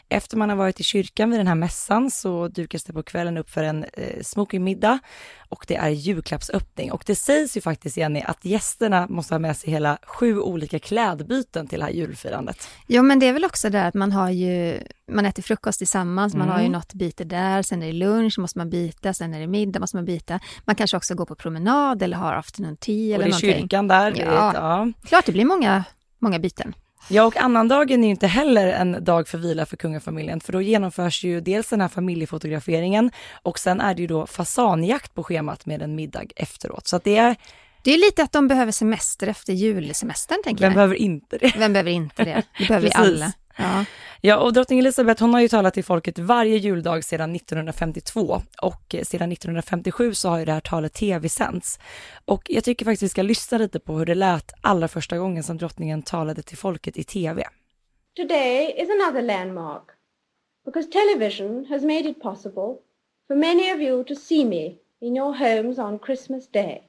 efter 0.09 0.37
man 0.37 0.49
har 0.49 0.57
varit 0.57 0.81
i 0.81 0.83
kyrkan 0.85 1.31
vid 1.31 1.41
den 1.41 1.47
här 1.47 1.55
mässan 1.55 2.11
så 2.11 2.49
dukas 2.49 2.85
det 2.85 2.93
på 2.93 3.03
kvällen 3.03 3.37
upp 3.37 3.51
för 3.51 3.63
en 3.65 3.85
eh, 3.93 4.23
smokingmiddag 4.23 4.99
och 5.49 5.65
det 5.69 5.77
är 5.77 5.89
julklappsöppning. 5.89 6.93
Och 6.93 7.03
det 7.07 7.15
sägs 7.15 7.57
ju 7.57 7.61
faktiskt, 7.61 7.97
Jenny, 7.97 8.21
att 8.27 8.45
gästerna 8.45 9.07
måste 9.09 9.35
ha 9.35 9.39
med 9.39 9.57
sig 9.57 9.71
hela 9.71 9.99
sju 10.03 10.39
olika 10.41 10.79
klädbyten 10.79 11.67
till 11.67 11.79
det 11.79 11.85
här 11.85 11.93
julfirandet. 11.93 12.69
Jo, 12.87 13.03
men 13.03 13.19
det 13.19 13.27
är 13.27 13.33
väl 13.33 13.45
också 13.45 13.71
det 13.71 13.87
att 13.87 13.95
man 13.95 14.13
har 14.13 14.31
ju, 14.31 14.81
man 15.13 15.27
äter 15.27 15.43
frukost 15.43 15.79
tillsammans, 15.79 16.35
man 16.35 16.49
har 16.49 16.59
ju 16.59 16.67
Mm. 16.67 16.73
något 16.73 16.95
byte 16.95 17.25
där, 17.25 17.63
sen 17.63 17.83
är 17.83 17.87
det 17.87 17.93
lunch, 17.93 18.39
måste 18.39 18.59
man 18.59 18.71
byta, 18.71 19.15
sen 19.15 19.35
är 19.35 19.41
det 19.41 19.47
middag, 19.47 19.81
måste 19.81 19.97
man 19.97 20.05
byta. 20.05 20.41
Man 20.65 20.77
kanske 20.77 20.97
också 20.97 21.15
går 21.15 21.27
på 21.27 21.35
promenad 21.35 22.03
eller 22.03 22.17
har 22.17 22.33
afternoon 22.33 22.77
tea 22.77 22.95
Och 22.95 23.01
eller 23.15 23.19
det 23.19 23.23
är 23.25 23.29
någonting. 23.31 23.61
kyrkan 23.61 23.89
där. 23.89 24.11
det 24.11 24.23
är- 24.23 24.33
Ja. 24.35 24.53
ja. 24.55 24.89
Klart 25.09 25.27
det 25.27 25.33
blir 25.33 25.45
många, 25.45 25.85
många 26.27 26.39
byten. 26.39 26.75
Ja, 27.09 27.25
och 27.25 27.37
annandagen 27.37 28.01
är 28.05 28.09
ju 28.09 28.11
inte 28.11 28.27
heller 28.27 28.67
en 28.67 29.05
dag 29.05 29.29
för 29.29 29.39
vila 29.39 29.67
för 29.67 29.77
kungafamiljen, 29.77 30.41
för 30.41 30.53
då 30.53 30.63
genomförs 30.63 31.25
ju 31.25 31.41
dels 31.41 31.69
den 31.69 31.81
här 31.81 31.89
familjefotograferingen 31.89 33.11
och 33.43 33.59
sen 33.59 33.81
är 33.81 33.95
det 33.95 34.01
ju 34.03 34.07
då 34.09 34.27
fasanjakt 34.27 35.15
på 35.15 35.25
schemat 35.25 35.67
med 35.67 35.83
en 35.83 35.95
middag 35.95 36.25
efteråt. 36.37 36.87
Så 36.87 36.97
att 36.97 37.05
det 37.05 37.17
är, 37.17 37.37
Det 37.83 37.91
är 37.95 37.99
lite 37.99 38.23
att 38.23 38.33
de 38.33 38.49
behöver 38.49 38.73
semester 38.73 39.27
efter 39.27 39.53
julsemestern, 39.53 40.39
tänker 40.45 40.61
vem 40.61 40.71
jag. 40.71 40.75
behöver 40.75 40.95
inte 40.95 41.39
det? 41.39 41.53
Vem 41.59 41.73
behöver 41.73 41.91
inte 41.91 42.25
det? 42.25 42.43
Det 42.59 42.69
behöver 42.69 42.89
vi 42.89 42.95
alla. 42.95 43.33
Ja. 43.57 43.85
Ja, 44.21 44.39
och 44.39 44.53
drottning 44.53 44.79
Elizabeth, 44.79 45.23
hon 45.23 45.35
har 45.35 45.41
ju 45.41 45.49
talat 45.49 45.75
till 45.75 45.85
folket 45.85 46.19
varje 46.19 46.57
juldag 46.57 47.05
sedan 47.05 47.35
1952 47.35 48.43
och 48.63 48.95
eh, 48.95 49.03
sedan 49.03 49.33
1957 49.33 50.15
så 50.15 50.29
har 50.29 50.39
ju 50.39 50.45
det 50.45 50.53
här 50.53 50.61
talet 50.61 50.93
tv-sänds. 50.93 51.79
Och 52.25 52.43
jag 52.49 52.65
tycker 52.65 52.85
faktiskt 52.85 53.03
vi 53.03 53.09
ska 53.09 53.23
lyssna 53.23 53.59
lite 53.59 53.81
på 53.81 53.93
hur 53.93 54.07
det 54.07 54.15
lät 54.15 54.53
allra 54.61 54.89
första 54.89 55.19
gången 55.19 55.43
som 55.43 55.57
drottningen 55.57 56.03
talade 56.03 56.43
till 56.43 56.59
folket 56.59 56.97
i 56.97 57.05
tv. 57.05 57.45
Today 58.17 58.75
is 58.79 58.89
another 58.91 59.23
landmark 59.23 59.85
because 60.65 60.91
television 60.91 61.67
has 61.69 61.83
made 61.83 62.09
it 62.09 62.23
possible 62.23 62.79
for 63.27 63.37
many 63.37 63.73
of 63.73 63.81
you 63.81 64.05
to 64.05 64.15
see 64.15 64.45
me 64.45 64.75
in 65.01 65.17
your 65.17 65.35
homes 65.35 65.79
on 65.79 65.99
Christmas 65.99 66.49
Day. 66.49 66.83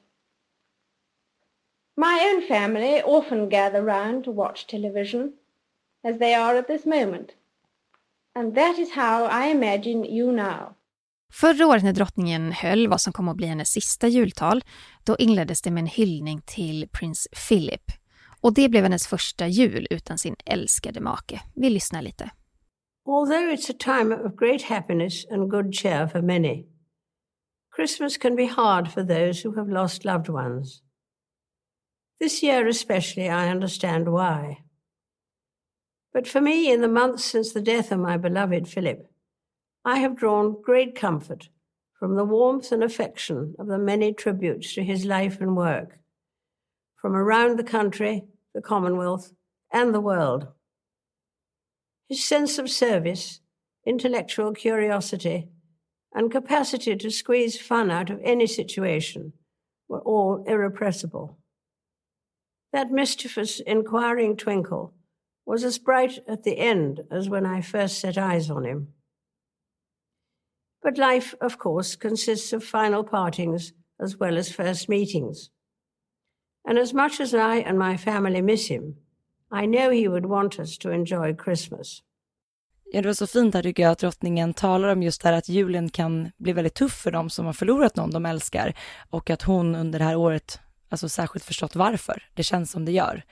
My 1.96 2.32
own 2.32 2.42
family 2.48 3.02
often 3.02 3.48
gather 3.48 3.82
round 3.82 4.24
to 4.24 4.30
watch 4.30 4.66
television, 4.66 5.32
as 6.04 6.18
they 6.18 6.34
are 6.34 6.58
at 6.58 6.66
this 6.66 6.84
moment. 6.84 7.30
And 8.34 8.54
that 8.54 8.78
is 8.78 8.90
how 8.94 9.24
I 9.24 9.50
imagine 9.50 10.04
you 10.04 10.32
now. 10.32 10.74
Förra 11.32 11.66
året 11.66 11.82
när 11.82 11.92
drottningen 11.92 12.52
höll 12.52 12.88
vad 12.88 13.00
som 13.00 13.12
kom 13.12 13.28
att 13.28 13.36
bli 13.36 13.46
hennes 13.46 13.70
sista 13.70 14.08
jultal, 14.08 14.64
då 15.04 15.16
inleddes 15.16 15.62
det 15.62 15.70
med 15.70 15.80
en 15.80 15.86
hyllning 15.86 16.42
till 16.44 16.88
prins 16.88 17.28
Philip. 17.48 17.92
Och 18.40 18.54
det 18.54 18.68
blev 18.68 18.82
hennes 18.82 19.06
första 19.06 19.46
jul 19.46 19.86
utan 19.90 20.18
sin 20.18 20.36
älskade 20.44 21.00
make. 21.00 21.40
Vi 21.54 21.70
lyssnar 21.70 22.02
lite. 22.02 22.30
Although 23.06 23.52
it's 23.52 23.70
a 23.70 23.76
time 23.78 24.14
of 24.14 24.36
great 24.36 24.62
happiness 24.62 25.26
and 25.30 25.50
good 25.50 25.74
cheer 25.74 26.06
for 26.06 26.22
many, 26.22 26.66
Christmas 27.76 28.18
can 28.18 28.36
be 28.36 28.46
hard 28.46 28.92
for 28.92 29.02
those 29.02 29.48
who 29.48 29.56
have 29.56 29.72
lost 29.72 30.04
loved 30.04 30.28
ones. 30.28 30.82
This 32.20 32.42
year 32.42 32.68
especially, 32.68 33.28
I 33.28 33.50
understand 33.50 34.08
why. 34.08 34.67
But 36.18 36.26
for 36.26 36.40
me, 36.40 36.68
in 36.72 36.80
the 36.80 36.88
months 36.88 37.24
since 37.24 37.52
the 37.52 37.60
death 37.60 37.92
of 37.92 38.00
my 38.00 38.16
beloved 38.16 38.66
Philip, 38.66 39.08
I 39.84 40.00
have 40.00 40.16
drawn 40.16 40.60
great 40.60 40.96
comfort 40.96 41.48
from 41.96 42.16
the 42.16 42.24
warmth 42.24 42.72
and 42.72 42.82
affection 42.82 43.54
of 43.56 43.68
the 43.68 43.78
many 43.78 44.12
tributes 44.12 44.74
to 44.74 44.82
his 44.82 45.04
life 45.04 45.40
and 45.40 45.56
work, 45.56 46.00
from 46.96 47.14
around 47.14 47.56
the 47.56 47.62
country, 47.62 48.24
the 48.52 48.60
Commonwealth, 48.60 49.32
and 49.72 49.94
the 49.94 50.00
world. 50.00 50.48
His 52.08 52.24
sense 52.24 52.58
of 52.58 52.68
service, 52.68 53.38
intellectual 53.86 54.54
curiosity, 54.54 55.46
and 56.12 56.32
capacity 56.32 56.96
to 56.96 57.10
squeeze 57.12 57.60
fun 57.60 57.92
out 57.92 58.10
of 58.10 58.20
any 58.24 58.48
situation 58.48 59.34
were 59.88 60.00
all 60.00 60.42
irrepressible. 60.48 61.38
That 62.72 62.90
mischievous, 62.90 63.60
inquiring 63.60 64.36
twinkle 64.36 64.94
was 65.48 65.64
as 65.64 65.78
bright 65.78 66.18
at 66.28 66.42
the 66.44 66.58
end 66.58 67.00
as 67.10 67.30
when 67.30 67.46
I 67.46 67.62
first 67.62 67.98
set 68.00 68.18
eyes 68.18 68.50
on 68.50 68.64
him. 68.64 68.88
But 70.82 70.98
life, 70.98 71.34
of 71.40 71.56
course, 71.56 71.96
consists 71.96 72.52
of 72.52 72.62
final 72.62 73.02
partings 73.02 73.72
as 74.04 74.16
well 74.20 74.38
as 74.38 74.52
first 74.52 74.88
meetings. 74.88 75.50
And 76.68 76.78
as 76.78 76.92
much 76.92 77.20
as 77.20 77.32
I 77.32 77.64
and 77.66 77.78
my 77.78 77.96
family 77.96 78.42
miss 78.42 78.68
him, 78.68 78.96
I 79.50 79.66
know 79.66 79.90
he 79.90 80.08
would 80.08 80.26
want 80.26 80.58
us 80.58 80.78
to 80.78 80.90
enjoy 80.90 81.34
Christmas. 81.34 82.02
Ja, 82.92 83.02
det 83.02 83.08
var 83.08 83.14
så 83.14 83.26
fint 83.26 83.54
här 83.54 83.62
tycker 83.62 83.82
jag 83.82 83.92
att 83.92 83.98
drottningen 83.98 84.54
talar 84.54 84.88
om 84.88 85.02
just 85.02 85.22
det 85.22 85.28
här 85.28 85.36
att 85.36 85.48
julen 85.48 85.88
kan 85.88 86.30
bli 86.36 86.52
väldigt 86.52 86.74
tuff 86.74 86.92
för 86.92 87.10
dem 87.10 87.30
som 87.30 87.46
har 87.46 87.52
förlorat 87.52 87.96
någon 87.96 88.10
de 88.10 88.26
älskar 88.26 88.74
och 89.10 89.30
att 89.30 89.42
hon 89.42 89.74
under 89.74 89.98
det 89.98 90.04
här 90.04 90.16
året 90.16 90.60
alltså 90.88 91.08
särskilt 91.08 91.44
förstått 91.44 91.76
varför 91.76 92.22
det 92.34 92.42
känns 92.42 92.70
som 92.70 92.84
det 92.84 92.92
gör. 92.92 93.24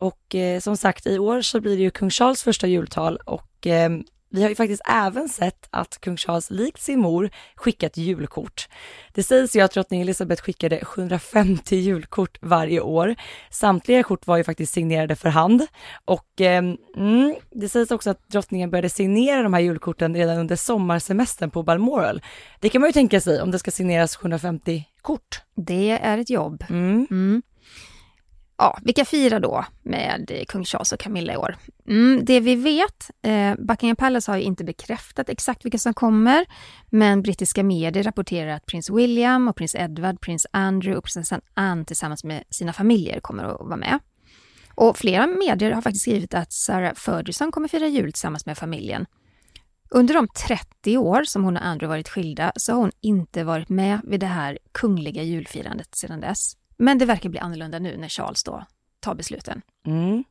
Och 0.00 0.34
eh, 0.34 0.60
som 0.60 0.76
sagt, 0.76 1.06
i 1.06 1.18
år 1.18 1.42
så 1.42 1.60
blir 1.60 1.76
det 1.76 1.82
ju 1.82 1.90
kung 1.90 2.10
Charles 2.10 2.42
första 2.42 2.66
jultal 2.66 3.16
och 3.16 3.66
eh, 3.66 3.90
vi 4.34 4.42
har 4.42 4.48
ju 4.48 4.54
faktiskt 4.54 4.82
även 4.86 5.28
sett 5.28 5.68
att 5.70 6.00
kung 6.00 6.16
Charles 6.16 6.50
likt 6.50 6.80
sin 6.80 7.00
mor 7.00 7.30
skickat 7.54 7.96
julkort. 7.96 8.68
Det 9.12 9.22
sägs 9.22 9.56
ju 9.56 9.60
att 9.60 9.72
drottning 9.72 10.00
Elizabeth 10.00 10.42
skickade 10.42 10.84
750 10.84 11.76
julkort 11.76 12.38
varje 12.40 12.80
år. 12.80 13.14
Samtliga 13.50 14.02
kort 14.02 14.26
var 14.26 14.36
ju 14.36 14.44
faktiskt 14.44 14.72
signerade 14.72 15.16
för 15.16 15.28
hand 15.28 15.66
och 16.04 16.40
eh, 16.40 16.62
mm, 16.96 17.34
det 17.50 17.68
sägs 17.68 17.90
också 17.90 18.10
att 18.10 18.28
drottningen 18.28 18.70
började 18.70 18.88
signera 18.88 19.42
de 19.42 19.54
här 19.54 19.60
julkorten 19.60 20.16
redan 20.16 20.38
under 20.38 20.56
sommarsemestern 20.56 21.50
på 21.50 21.62
Balmoral. 21.62 22.22
Det 22.60 22.68
kan 22.68 22.80
man 22.80 22.88
ju 22.88 22.92
tänka 22.92 23.20
sig 23.20 23.42
om 23.42 23.50
det 23.50 23.58
ska 23.58 23.70
signeras 23.70 24.16
750 24.16 24.84
kort. 25.02 25.42
Det 25.56 25.90
är 25.90 26.18
ett 26.18 26.30
jobb. 26.30 26.64
Mm. 26.70 27.06
Mm. 27.10 27.42
Ja, 28.56 28.78
vilka 28.82 29.04
firar 29.04 29.40
då 29.40 29.64
med 29.82 30.44
kung 30.48 30.64
Charles 30.64 30.92
och 30.92 31.00
Camilla 31.00 31.32
i 31.32 31.36
år? 31.36 31.56
Mm, 31.88 32.24
det 32.24 32.40
vi 32.40 32.56
vet, 32.56 33.10
eh, 33.22 33.54
Buckingham 33.58 33.96
Palace 33.96 34.30
har 34.30 34.38
ju 34.38 34.44
inte 34.44 34.64
bekräftat 34.64 35.28
exakt 35.28 35.64
vilka 35.64 35.78
som 35.78 35.94
kommer, 35.94 36.44
men 36.90 37.22
brittiska 37.22 37.62
medier 37.62 38.02
rapporterar 38.02 38.50
att 38.50 38.66
prins 38.66 38.90
William 38.90 39.48
och 39.48 39.56
prins 39.56 39.74
Edward, 39.74 40.20
prins 40.20 40.46
Andrew 40.50 40.98
och 40.98 41.04
prinsessan 41.04 41.40
Anne 41.54 41.84
tillsammans 41.84 42.24
med 42.24 42.44
sina 42.50 42.72
familjer 42.72 43.20
kommer 43.20 43.44
att 43.44 43.60
vara 43.60 43.76
med. 43.76 43.98
Och 44.74 44.98
flera 44.98 45.26
medier 45.26 45.70
har 45.70 45.82
faktiskt 45.82 46.02
skrivit 46.02 46.34
att 46.34 46.52
Sarah 46.52 46.94
Ferguson 46.94 47.52
kommer 47.52 47.68
fira 47.68 47.86
jul 47.86 48.12
tillsammans 48.12 48.46
med 48.46 48.58
familjen. 48.58 49.06
Under 49.90 50.14
de 50.14 50.28
30 50.28 50.98
år 50.98 51.24
som 51.24 51.44
hon 51.44 51.56
och 51.56 51.64
Andrew 51.64 51.94
varit 51.96 52.08
skilda 52.08 52.52
så 52.56 52.72
har 52.72 52.80
hon 52.80 52.92
inte 53.00 53.44
varit 53.44 53.68
med 53.68 54.00
vid 54.04 54.20
det 54.20 54.26
här 54.26 54.58
kungliga 54.72 55.22
julfirandet 55.22 55.94
sedan 55.94 56.20
dess. 56.20 56.56
Men 56.76 56.98
det 56.98 57.04
verkar 57.04 57.28
bli 57.28 57.38
annorlunda 57.38 57.78
nu 57.78 57.96
när 57.96 58.08
Charles 58.08 58.44
då 58.44 58.64
tar 59.00 59.14
besluten. 59.14 59.62
Mm. 59.86 60.24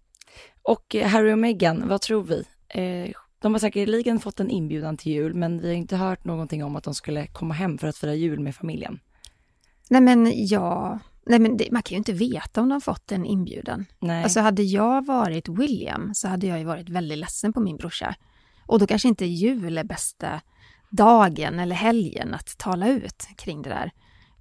Och 0.61 0.95
Harry 0.95 1.33
och 1.33 1.37
Meghan, 1.37 1.87
vad 1.87 2.01
tror 2.01 2.23
vi? 2.23 2.43
Eh, 2.67 3.13
de 3.39 3.53
har 3.53 3.59
säkerligen 3.59 4.19
fått 4.19 4.39
en 4.39 4.49
inbjudan 4.49 4.97
till 4.97 5.11
jul, 5.11 5.33
men 5.33 5.61
vi 5.61 5.67
har 5.67 5.75
inte 5.75 5.95
hört 5.95 6.25
någonting 6.25 6.63
om 6.63 6.75
att 6.75 6.83
de 6.83 6.95
skulle 6.95 7.27
komma 7.27 7.53
hem 7.53 7.77
för 7.77 7.87
att 7.87 7.97
fira 7.97 8.13
jul 8.13 8.39
med 8.39 8.55
familjen. 8.55 8.99
Nej 9.89 10.01
men 10.01 10.31
ja, 10.47 10.99
nej 11.25 11.39
men 11.39 11.57
det, 11.57 11.71
man 11.71 11.83
kan 11.83 11.95
ju 11.95 11.97
inte 11.97 12.13
veta 12.13 12.61
om 12.61 12.69
de 12.69 12.81
fått 12.81 13.11
en 13.11 13.25
inbjudan. 13.25 13.85
Nej. 13.99 14.23
Alltså 14.23 14.39
hade 14.39 14.63
jag 14.63 15.05
varit 15.05 15.49
William 15.49 16.13
så 16.13 16.27
hade 16.27 16.47
jag 16.47 16.59
ju 16.59 16.65
varit 16.65 16.89
väldigt 16.89 17.17
ledsen 17.17 17.53
på 17.53 17.59
min 17.59 17.77
brorsa. 17.77 18.15
Och 18.65 18.79
då 18.79 18.87
kanske 18.87 19.07
inte 19.07 19.25
jul 19.25 19.77
är 19.77 19.83
bästa 19.83 20.41
dagen 20.89 21.59
eller 21.59 21.75
helgen 21.75 22.33
att 22.33 22.57
tala 22.57 22.87
ut 22.87 23.27
kring 23.37 23.61
det 23.61 23.69
där. 23.69 23.91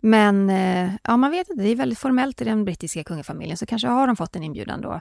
Men 0.04 0.50
eh, 0.50 0.92
ja, 1.02 1.16
man 1.16 1.30
vet 1.30 1.50
inte, 1.50 1.62
det 1.62 1.68
är 1.68 1.76
väldigt 1.76 1.98
formellt 1.98 2.40
i 2.40 2.44
den 2.44 2.64
brittiska 2.64 3.04
kungafamiljen, 3.04 3.56
så 3.56 3.66
kanske 3.66 3.88
har 3.88 4.06
de 4.06 4.16
fått 4.16 4.36
en 4.36 4.42
inbjudan 4.42 4.80
då. 4.80 5.00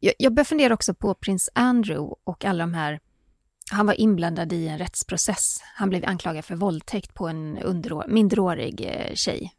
Jag, 0.00 0.14
jag 0.18 0.34
börjar 0.34 0.44
fundera 0.44 0.74
också 0.74 0.94
på 0.94 1.14
prins 1.14 1.50
Andrew 1.54 2.14
och 2.24 2.44
alla 2.44 2.62
de 2.62 2.74
här 2.74 3.00
han 3.70 3.86
var 3.86 4.00
inblandad 4.00 4.52
i 4.52 4.68
en 4.68 4.78
rättsprocess. 4.78 5.60
Han 5.74 5.88
blev 5.88 6.04
anklagad 6.04 6.44
för 6.44 6.56
våldtäkt 6.56 7.14
på 7.14 7.28
en 7.28 7.58
underår, 7.58 8.04
mindreårig 8.08 8.80
eh, 8.80 9.14
tjej. 9.14 9.54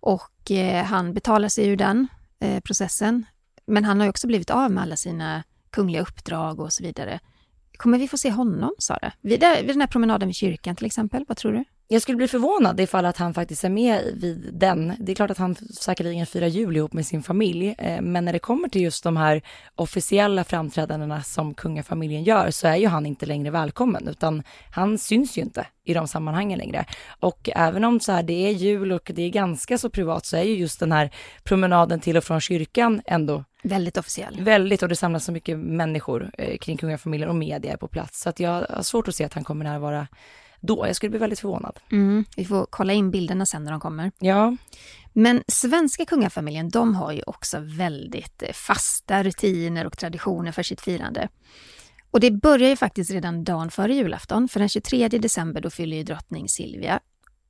Och 0.00 0.50
eh, 0.50 0.84
han 0.84 1.14
betalar 1.14 1.48
sig 1.48 1.68
ur 1.68 1.76
den 1.76 2.08
eh, 2.40 2.60
processen. 2.60 3.26
Men 3.66 3.84
han 3.84 4.00
har 4.00 4.08
också 4.08 4.26
blivit 4.26 4.50
av 4.50 4.70
med 4.70 4.82
alla 4.82 4.96
sina 4.96 5.42
kungliga 5.70 6.02
uppdrag 6.02 6.60
och 6.60 6.72
så 6.72 6.82
vidare. 6.82 7.20
Kommer 7.80 7.98
vi 7.98 8.08
få 8.08 8.18
se 8.18 8.30
honom, 8.30 8.74
Sara? 8.78 9.12
Vid, 9.20 9.40
vid 9.40 9.66
den 9.66 9.80
här 9.80 9.86
promenaden 9.86 10.28
vid 10.28 10.36
kyrkan 10.36 10.76
till 10.76 10.86
exempel, 10.86 11.24
vad 11.28 11.36
tror 11.36 11.52
du? 11.52 11.64
Jag 11.88 12.02
skulle 12.02 12.16
bli 12.16 12.28
förvånad 12.28 12.80
ifall 12.80 13.04
att 13.04 13.16
han 13.16 13.34
faktiskt 13.34 13.64
är 13.64 13.68
med 13.68 14.02
vid 14.14 14.50
den. 14.52 14.92
Det 14.98 15.12
är 15.12 15.16
klart 15.16 15.30
att 15.30 15.38
han 15.38 15.54
säkerligen 15.54 16.26
firar 16.26 16.46
jul 16.46 16.76
ihop 16.76 16.92
med 16.92 17.06
sin 17.06 17.22
familj, 17.22 17.74
eh, 17.78 18.00
men 18.00 18.24
när 18.24 18.32
det 18.32 18.38
kommer 18.38 18.68
till 18.68 18.82
just 18.82 19.04
de 19.04 19.16
här 19.16 19.42
officiella 19.74 20.44
framträdandena 20.44 21.22
som 21.22 21.54
kungafamiljen 21.54 22.24
gör 22.24 22.50
så 22.50 22.68
är 22.68 22.76
ju 22.76 22.86
han 22.86 23.06
inte 23.06 23.26
längre 23.26 23.50
välkommen, 23.50 24.08
utan 24.08 24.42
han 24.70 24.98
syns 24.98 25.38
ju 25.38 25.42
inte 25.42 25.66
i 25.84 25.94
de 25.94 26.08
sammanhangen 26.08 26.58
längre. 26.58 26.86
Och 27.20 27.48
även 27.54 27.84
om 27.84 28.00
så 28.00 28.12
här, 28.12 28.22
det 28.22 28.46
är 28.48 28.50
jul 28.50 28.92
och 28.92 29.10
det 29.14 29.22
är 29.22 29.30
ganska 29.30 29.78
så 29.78 29.90
privat 29.90 30.26
så 30.26 30.36
är 30.36 30.42
ju 30.42 30.54
just 30.54 30.80
den 30.80 30.92
här 30.92 31.10
promenaden 31.44 32.00
till 32.00 32.16
och 32.16 32.24
från 32.24 32.40
kyrkan 32.40 33.02
ändå 33.06 33.44
Väldigt 33.62 33.96
officiell. 33.96 34.40
Väldigt 34.40 34.82
och 34.82 34.88
det 34.88 34.96
samlas 34.96 35.24
så 35.24 35.32
mycket 35.32 35.58
människor 35.58 36.30
eh, 36.38 36.58
kring 36.58 36.76
kungafamiljen 36.76 37.30
och 37.30 37.36
media 37.36 37.72
är 37.72 37.76
på 37.76 37.88
plats. 37.88 38.20
Så 38.20 38.28
att 38.28 38.40
jag 38.40 38.66
har 38.70 38.82
svårt 38.82 39.08
att 39.08 39.14
se 39.14 39.24
att 39.24 39.34
han 39.34 39.44
kommer 39.44 39.64
närvara 39.64 40.08
då. 40.60 40.86
Jag 40.86 40.96
skulle 40.96 41.10
bli 41.10 41.18
väldigt 41.18 41.40
förvånad. 41.40 41.80
Mm, 41.92 42.24
vi 42.36 42.44
får 42.44 42.66
kolla 42.70 42.92
in 42.92 43.10
bilderna 43.10 43.46
sen 43.46 43.64
när 43.64 43.70
de 43.70 43.80
kommer. 43.80 44.12
Ja. 44.18 44.56
Men 45.12 45.42
svenska 45.48 46.04
kungafamiljen, 46.04 46.68
de 46.68 46.94
har 46.94 47.12
ju 47.12 47.22
också 47.26 47.58
väldigt 47.60 48.42
eh, 48.42 48.52
fasta 48.52 49.22
rutiner 49.22 49.86
och 49.86 49.98
traditioner 49.98 50.52
för 50.52 50.62
sitt 50.62 50.80
firande. 50.80 51.28
Och 52.10 52.20
det 52.20 52.30
börjar 52.30 52.68
ju 52.68 52.76
faktiskt 52.76 53.10
redan 53.10 53.44
dagen 53.44 53.70
före 53.70 53.94
julafton, 53.94 54.48
för 54.48 54.60
den 54.60 54.68
23 54.68 55.08
december 55.08 55.60
då 55.60 55.70
fyller 55.70 55.96
ju 55.96 56.02
drottning 56.02 56.48
Silvia 56.48 57.00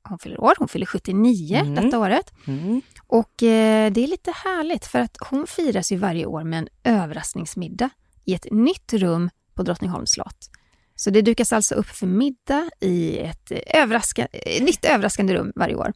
hon 0.09 0.19
fyller 0.19 0.41
år, 0.41 0.55
hon 0.59 0.69
fyller 0.69 0.87
79 0.87 1.57
mm. 1.57 1.75
detta 1.75 1.99
året. 1.99 2.33
Mm. 2.47 2.83
Och 3.07 3.43
eh, 3.43 3.93
det 3.93 4.05
är 4.05 4.07
lite 4.07 4.33
härligt 4.45 4.87
för 4.87 4.99
att 4.99 5.17
hon 5.31 5.47
firas 5.47 5.93
ju 5.93 5.97
varje 5.97 6.27
år 6.27 6.45
med 6.45 6.59
en 6.59 6.69
överraskningsmiddag 6.85 7.91
i 8.25 8.35
ett 8.35 8.47
nytt 8.51 8.93
rum 8.93 9.31
på 9.55 9.63
Drottningholms 9.63 10.11
slott. 10.11 10.51
Så 10.97 11.11
det 11.11 11.23
dukas 11.23 11.53
alltså 11.53 11.75
upp 11.75 11.87
för 11.87 12.07
middag 12.07 12.71
i 12.81 13.19
ett 13.19 13.53
överraska, 13.75 14.29
nytt 14.61 14.85
överraskande 14.85 15.35
rum 15.35 15.53
varje 15.57 15.75
år. 15.75 15.93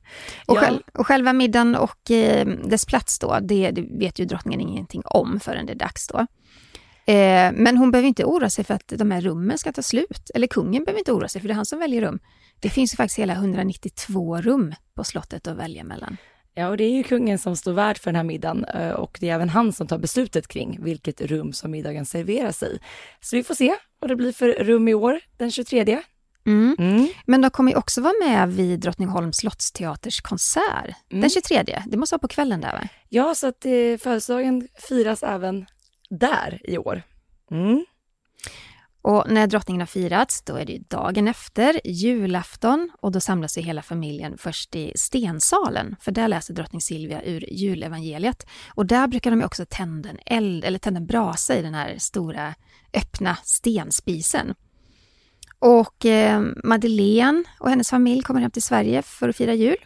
Och, 0.46 0.56
Ja. 0.56 0.60
själv, 0.60 0.80
och 0.94 1.06
själva 1.06 1.32
middagen 1.32 1.74
och 1.74 2.10
eh, 2.10 2.46
dess 2.46 2.86
plats 2.86 3.18
då, 3.18 3.38
det, 3.42 3.70
det 3.70 3.82
vet 3.82 4.18
ju 4.18 4.24
drottningen 4.24 4.60
ingenting 4.60 5.02
om 5.04 5.40
förrän 5.40 5.66
det 5.66 5.72
är 5.72 5.76
dags 5.76 6.08
då. 6.08 6.18
Eh, 7.12 7.52
men 7.52 7.76
hon 7.76 7.90
behöver 7.90 8.08
inte 8.08 8.24
oroa 8.24 8.50
sig 8.50 8.64
för 8.64 8.74
att 8.74 8.92
de 8.96 9.10
här 9.10 9.20
rummen 9.20 9.58
ska 9.58 9.72
ta 9.72 9.82
slut. 9.82 10.30
Eller 10.34 10.46
kungen 10.46 10.84
behöver 10.84 10.98
inte 10.98 11.12
oroa 11.12 11.28
sig 11.28 11.40
för 11.40 11.48
det 11.48 11.52
är 11.52 11.56
han 11.56 11.66
som 11.66 11.78
väljer 11.78 12.00
rum. 12.00 12.18
Det 12.60 12.70
finns 12.70 12.94
ju 12.94 12.96
faktiskt 12.96 13.18
hela 13.18 13.32
192 13.32 14.36
rum 14.40 14.74
på 14.94 15.04
slottet 15.04 15.46
att 15.46 15.56
välja 15.56 15.84
mellan. 15.84 16.16
Ja, 16.54 16.68
och 16.68 16.76
det 16.76 16.84
är 16.84 16.90
ju 16.90 17.02
kungen 17.02 17.38
som 17.38 17.56
står 17.56 17.72
värd 17.72 17.98
för 17.98 18.04
den 18.10 18.16
här 18.16 18.22
middagen 18.24 18.64
eh, 18.64 18.90
och 18.90 19.18
det 19.20 19.28
är 19.30 19.34
även 19.34 19.48
han 19.48 19.72
som 19.72 19.86
tar 19.86 19.98
beslutet 19.98 20.48
kring 20.48 20.84
vilket 20.84 21.20
rum 21.20 21.52
som 21.52 21.70
middagen 21.70 22.06
serveras 22.06 22.62
i. 22.62 22.78
Så 23.20 23.36
vi 23.36 23.42
får 23.44 23.54
se 23.54 23.74
vad 23.98 24.10
det 24.10 24.16
blir 24.16 24.32
för 24.32 24.48
rum 24.48 24.88
i 24.88 24.94
år, 24.94 25.20
den 25.36 25.50
23. 25.50 26.02
Mm. 26.46 26.76
Mm. 26.78 27.08
Men 27.26 27.40
de 27.40 27.50
kommer 27.50 27.70
ju 27.72 27.78
också 27.78 28.00
vara 28.00 28.14
med 28.28 28.52
vid 28.52 28.80
Drottningholms 28.80 29.36
slottsteaters 29.36 30.20
konsert 30.20 30.94
Mm. 31.10 31.20
den 31.20 31.30
23. 31.30 31.82
Det 31.86 31.96
måste 31.96 32.14
vara 32.14 32.20
på 32.20 32.28
kvällen 32.28 32.60
där 32.60 32.72
va? 32.72 32.88
Ja, 33.08 33.34
så 33.34 33.46
att 33.46 33.64
eh, 33.66 33.72
födelsedagen 34.02 34.68
firas 34.88 35.22
även 35.22 35.66
där 36.10 36.60
i 36.64 36.78
år. 36.78 37.02
Och 39.04 39.24
när 39.28 39.46
drottningen 39.46 39.80
har 39.80 39.86
firats, 39.86 40.42
då 40.42 40.56
är 40.56 40.64
det 40.64 40.72
ju 40.72 40.78
dagen 40.78 41.28
efter, 41.28 41.80
julafton, 41.84 42.90
och 43.00 43.12
då 43.12 43.20
samlas 43.20 43.58
ju 43.58 43.62
hela 43.62 43.82
familjen 43.82 44.38
först 44.38 44.76
i 44.76 44.92
stensalen, 44.96 45.96
för 46.00 46.12
där 46.12 46.28
läser 46.28 46.54
drottning 46.54 46.80
Silvia 46.80 47.22
ur 47.22 47.52
julevangeliet. 47.52 48.46
Och 48.68 48.86
där 48.86 49.06
brukar 49.06 49.30
de 49.30 49.40
ju 49.40 49.46
också 49.46 49.64
tända 49.68 50.08
en 50.08 50.18
eld, 50.26 50.64
eller 50.64 50.78
tända 50.78 51.00
en 51.00 51.06
brasa 51.06 51.56
i 51.56 51.62
den 51.62 51.74
här 51.74 51.98
stora 51.98 52.54
öppna 52.92 53.36
stenspisen. 53.42 54.54
Och 55.58 56.06
eh, 56.06 56.42
Madeleine 56.64 57.44
och 57.60 57.70
hennes 57.70 57.90
familj 57.90 58.22
kommer 58.22 58.40
hem 58.40 58.50
till 58.50 58.62
Sverige 58.62 59.02
för 59.02 59.28
att 59.28 59.36
fira 59.36 59.54
jul. 59.54 59.76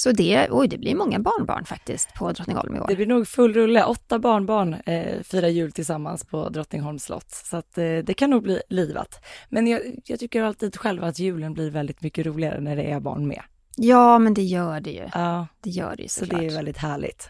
Så 0.00 0.12
det, 0.12 0.48
oj, 0.50 0.68
det 0.68 0.78
blir 0.78 0.94
många 0.94 1.18
barnbarn 1.18 1.64
faktiskt 1.64 2.14
på 2.14 2.32
Drottningholm 2.32 2.76
i 2.76 2.80
år. 2.80 2.86
Det 2.88 2.96
blir 2.96 3.06
nog 3.06 3.28
full 3.28 3.54
rulle. 3.54 3.84
Åtta 3.84 4.18
barnbarn 4.18 4.74
eh, 4.86 5.22
firar 5.22 5.48
jul 5.48 5.72
tillsammans 5.72 6.24
på 6.24 6.48
Drottningholms 6.48 7.04
slott. 7.04 7.30
Så 7.30 7.56
att, 7.56 7.78
eh, 7.78 7.84
det 7.84 8.14
kan 8.14 8.30
nog 8.30 8.42
bli 8.42 8.60
livat. 8.68 9.24
Men 9.48 9.66
jag, 9.66 9.80
jag 10.04 10.18
tycker 10.20 10.42
alltid 10.42 10.76
själv 10.76 11.04
att 11.04 11.18
julen 11.18 11.54
blir 11.54 11.70
väldigt 11.70 12.02
mycket 12.02 12.26
roligare 12.26 12.60
när 12.60 12.76
det 12.76 12.82
är 12.82 13.00
barn 13.00 13.26
med. 13.28 13.42
Ja, 13.76 14.18
men 14.18 14.34
det 14.34 14.42
gör 14.42 14.80
det 14.80 14.90
ju. 14.90 15.08
Ja, 15.14 15.46
Det 15.60 15.70
gör 15.70 15.96
det 15.96 16.02
ju 16.02 16.08
så 16.08 16.20
såklart. 16.20 16.40
det 16.40 16.46
är 16.46 16.50
väldigt 16.54 16.78
härligt. 16.78 17.28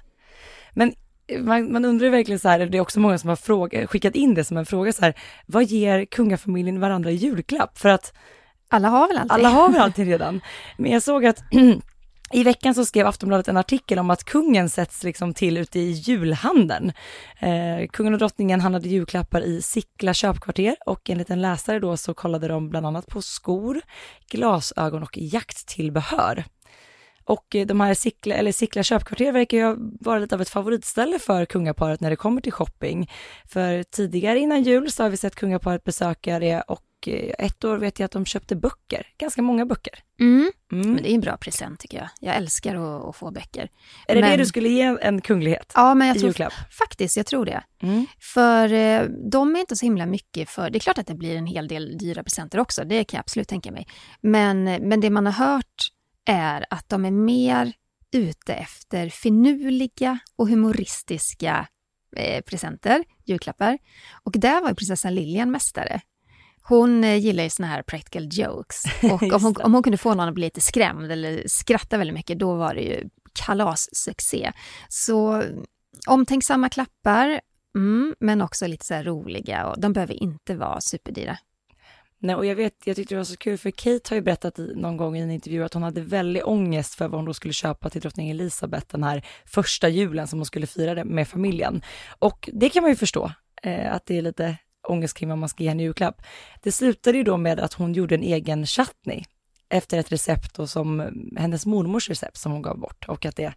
Men 0.73 0.93
eh, 1.27 1.41
man, 1.41 1.73
man 1.73 1.85
undrar 1.85 2.05
ju 2.05 2.11
verkligen 2.11 2.39
så 2.39 2.49
här, 2.49 2.59
det 2.67 2.79
är 2.79 2.83
också 2.83 3.01
många 3.01 3.19
som 3.19 3.29
har 3.29 3.37
fråga, 3.37 3.87
skickat 3.87 4.15
in 4.15 4.35
det 4.35 4.45
som 4.45 4.57
en 4.57 4.67
fråga 4.67 4.93
så 4.93 5.03
här, 5.05 5.15
vad 5.47 5.65
ger 5.65 6.05
kungafamiljen 6.05 6.81
varandra 6.81 7.11
i 7.11 7.15
julklapp? 7.15 7.79
För 7.79 7.89
att 7.89 8.13
Alla 8.69 8.89
har 8.89 9.09
väl 9.09 9.17
alltid? 9.17 9.33
alla 9.33 9.49
har 9.49 9.69
väl 9.73 9.81
alltid 9.87 10.07
redan. 10.07 10.41
Men 10.79 10.91
jag 10.91 11.03
såg 11.03 11.27
att 11.27 11.39
i 12.33 12.45
veckan 12.45 12.75
så 12.75 12.85
skrev 12.85 13.07
Aftonbladet 13.07 13.49
en 13.49 13.57
artikel 13.57 13.99
om 13.99 14.11
att 14.11 14.25
kungen 14.25 14.69
sätts 14.69 15.05
liksom 15.05 15.35
till 15.35 15.59
ute 15.59 15.79
i 15.79 15.91
julhandeln. 15.91 16.93
Eh, 17.39 17.89
kungen 17.91 18.13
och 18.13 18.19
drottningen 18.19 18.61
handlade 18.61 18.89
julklappar 18.89 19.41
i 19.41 19.63
Sickla 19.63 20.15
köpkvarter 20.15 20.77
och 20.87 21.11
enligt 21.11 21.31
en 21.31 21.43
läsare 21.43 21.79
då 21.79 21.97
så 21.97 22.15
kollade 22.15 22.49
de 22.49 22.69
bland 22.69 22.87
annat 22.87 23.07
på 23.07 23.23
skor, 23.23 23.81
glasögon 24.31 25.03
och 25.03 25.19
jakttillbehör. 25.19 26.45
Och 27.29 27.55
eh, 27.55 27.67
de 27.67 27.81
här 27.81 27.95
Sickla, 27.95 28.35
eller 28.35 28.53
Sickla 28.53 28.83
köpkvarter 28.83 29.33
verkar 29.33 29.59
ju 29.59 29.77
vara 30.01 30.19
lite 30.19 30.35
av 30.35 30.41
ett 30.41 30.49
favoritställe 30.49 31.19
för 31.19 31.45
kungaparet 31.45 32.01
när 32.01 32.11
det 32.11 32.17
kommer 32.17 32.41
till 32.41 32.53
shopping. 32.53 33.11
För 33.49 33.83
tidigare 33.83 34.39
innan 34.39 34.63
jul 34.63 34.93
så 34.93 35.03
har 35.03 35.11
vi 35.11 35.17
sett 35.17 35.35
kungaparet 35.35 35.85
besöka 35.85 36.39
det 36.39 36.61
och 36.61 36.85
eh, 37.07 37.35
ett 37.39 37.65
år 37.65 37.77
vet 37.77 37.99
jag 37.99 38.05
att 38.05 38.13
de 38.13 38.27
köpte 38.27 38.57
böcker, 38.57 39.07
ganska 39.19 39.43
många 39.43 39.67
böcker. 39.67 39.99
Mm. 40.21 40.53
Mm. 40.73 40.93
Men 40.93 41.03
det 41.03 41.11
är 41.11 41.15
en 41.15 41.21
bra 41.21 41.37
present 41.37 41.81
tycker 41.81 41.99
jag. 41.99 42.09
Jag 42.21 42.37
älskar 42.37 42.75
att, 42.75 43.05
att 43.05 43.17
få 43.17 43.31
böcker. 43.31 43.69
Är 44.09 44.15
det 44.15 44.21
men- 44.21 44.31
det 44.31 44.37
du 44.37 44.47
skulle 44.47 44.69
ge 44.69 44.97
en 45.03 45.21
kunglighet? 45.21 45.73
Ja, 45.75 45.95
men 45.95 46.09
jag 46.09 46.17
tror 46.17 46.29
julklapp? 46.29 46.53
faktiskt, 46.79 47.17
jag 47.17 47.27
tror 47.27 47.45
det. 47.45 47.63
Mm. 47.83 48.07
För 48.21 48.73
eh, 48.73 49.03
de 49.31 49.57
är 49.57 49.61
inte 49.61 49.77
så 49.77 49.87
himla 49.87 50.07
mycket 50.07 50.51
för, 50.51 50.71
det 50.71 50.79
är 50.79 50.81
klart 50.81 50.99
att 50.99 51.07
det 51.07 51.15
blir 51.15 51.37
en 51.37 51.47
hel 51.47 51.69
del 51.69 51.99
dyra 51.99 52.23
presenter 52.23 52.59
också, 52.61 52.85
det 52.85 53.05
kan 53.05 53.19
jag 53.19 53.23
absolut 53.23 53.49
tänka 53.49 53.73
mig. 53.73 53.87
Men, 54.21 54.65
men 54.65 55.01
det 55.01 55.11
man 55.11 55.27
har 55.27 55.33
hört 55.33 55.93
är 56.29 56.67
att 56.71 56.89
de 56.89 57.05
är 57.05 57.11
mer 57.11 57.73
ute 58.13 58.55
efter 58.55 59.09
finurliga 59.09 60.19
och 60.37 60.49
humoristiska 60.49 61.69
eh, 62.17 62.43
presenter, 62.43 63.05
julklappar. 63.25 63.79
Och 64.23 64.33
där 64.33 64.61
var 64.61 64.69
ju 64.69 64.75
prinsessan 64.75 65.15
Lilian 65.15 65.51
mästare. 65.51 66.01
Hon 66.63 67.05
eh, 67.05 67.17
gillar 67.17 67.45
ju 67.45 67.51
såna 67.51 67.69
här 67.69 67.83
practical 67.83 68.29
jokes. 68.33 68.83
Och 69.03 69.23
om 69.23 69.43
hon, 69.43 69.55
om 69.57 69.75
hon 69.75 69.83
kunde 69.83 69.99
få 69.99 70.15
någon 70.15 70.29
att 70.29 70.35
bli 70.35 70.45
lite 70.45 70.61
skrämd 70.61 71.13
eller 71.13 71.43
skratta 71.47 71.99
väldigt 71.99 72.15
mycket, 72.15 72.39
då 72.39 72.55
var 72.55 72.75
det 72.75 72.81
ju 72.81 73.09
kalassuccé. 73.33 74.53
Så 74.89 75.43
omtänksamma 76.07 76.69
klappar, 76.69 77.41
mm, 77.77 78.15
men 78.21 78.43
också 78.43 78.67
lite 78.67 78.87
så 78.87 78.95
här 78.95 79.05
roliga 79.05 79.67
och 79.67 79.81
de 79.81 79.93
behöver 79.93 80.15
inte 80.15 80.55
vara 80.55 80.81
superdyra. 80.81 81.39
Nej, 82.21 82.37
och 82.37 82.47
jag 82.47 82.57
vet, 82.57 82.75
jag 82.85 82.97
tyckte 82.97 83.15
det 83.15 83.19
var 83.19 83.25
så 83.25 83.37
kul 83.37 83.59
för 83.59 83.71
Kate 83.71 84.09
har 84.09 84.15
ju 84.15 84.21
berättat 84.21 84.59
i, 84.59 84.73
någon 84.77 84.97
gång 84.97 85.17
i 85.17 85.21
en 85.21 85.31
intervju 85.31 85.65
att 85.65 85.75
hon 85.75 85.83
hade 85.83 86.01
väldigt 86.01 86.45
ångest 86.45 86.95
för 86.95 87.09
vad 87.09 87.19
hon 87.19 87.25
då 87.25 87.35
skulle 87.35 87.55
köpa 87.55 87.91
till 87.91 88.01
drottning 88.01 88.31
Elizabeth 88.31 88.87
den 88.91 89.05
här 89.05 89.27
första 89.47 89.89
julen 89.89 90.27
som 90.27 90.39
hon 90.39 90.47
skulle 90.47 90.67
fira 90.67 90.95
det 90.95 91.05
med 91.05 91.29
familjen. 91.29 91.83
Och 92.19 92.51
det 92.53 92.69
kan 92.69 92.83
man 92.83 92.91
ju 92.91 92.97
förstå, 92.97 93.33
eh, 93.63 93.95
att 93.95 94.07
det 94.07 94.19
är 94.19 94.23
lite 94.23 94.57
ångest 94.89 95.17
kring 95.17 95.29
vad 95.29 95.39
man 95.39 95.49
ska 95.49 95.63
ge 95.63 95.69
henne 95.69 95.83
i 95.83 95.87
julklapp. 95.87 96.23
Det 96.63 96.73
slutade 96.73 97.19
ju 97.19 97.25
då 97.25 97.37
med 97.37 97.61
att 97.61 97.73
hon 97.73 97.93
gjorde 97.93 98.15
en 98.15 98.23
egen 98.23 98.67
chutney 98.67 99.25
efter 99.69 99.99
ett 99.99 100.13
recept 100.13 100.55
då 100.55 100.67
som 100.67 101.11
hennes 101.37 101.67
mormors 101.67 102.09
recept 102.09 102.37
som 102.37 102.53
hon 102.53 102.63
gav 102.63 102.79
bort 102.79 103.05
och 103.09 103.27
att 103.27 103.37
det 103.37 103.55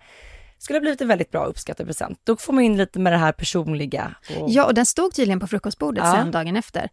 skulle 0.58 0.78
ha 0.78 0.82
blivit 0.82 1.02
en 1.02 1.08
väldigt 1.08 1.32
bra 1.32 1.46
uppskattad 1.46 1.88
present. 1.88 2.20
Då 2.24 2.36
får 2.36 2.54
man 2.54 2.64
in 2.64 2.78
lite 2.78 3.00
med 3.00 3.14
det 3.14 3.18
här 3.18 3.32
personliga. 3.32 4.16
Och... 4.40 4.50
Ja, 4.50 4.66
och 4.66 4.74
den 4.74 4.86
stod 4.86 5.14
tydligen 5.14 5.40
på 5.40 5.48
frukostbordet 5.48 6.04
Ja. 6.04 6.12
sen 6.12 6.32
dagen 6.32 6.56
efter. 6.56 6.90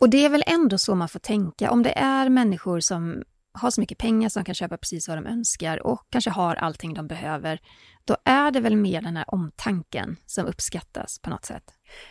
Och 0.00 0.10
det 0.10 0.24
är 0.24 0.28
väl 0.28 0.44
ändå 0.46 0.78
så 0.78 0.94
man 0.94 1.08
får 1.08 1.18
tänka, 1.18 1.70
om 1.70 1.82
det 1.82 1.98
är 1.98 2.28
människor 2.28 2.80
som 2.80 3.22
har 3.52 3.70
så 3.70 3.80
mycket 3.80 3.98
pengar 3.98 4.28
som 4.28 4.44
kan 4.44 4.54
köpa 4.54 4.76
precis 4.76 5.08
vad 5.08 5.18
de 5.18 5.26
önskar 5.26 5.86
och 5.86 6.06
kanske 6.10 6.30
har 6.30 6.54
allting 6.54 6.94
de 6.94 7.06
behöver, 7.06 7.60
då 8.04 8.16
är 8.24 8.50
det 8.50 8.60
väl 8.60 8.76
mer 8.76 9.00
den 9.02 9.16
här 9.16 9.24
omtanken 9.28 10.16
som 10.26 10.46
uppskattas 10.46 11.18
på 11.18 11.30
något 11.30 11.44
sätt. 11.44 11.62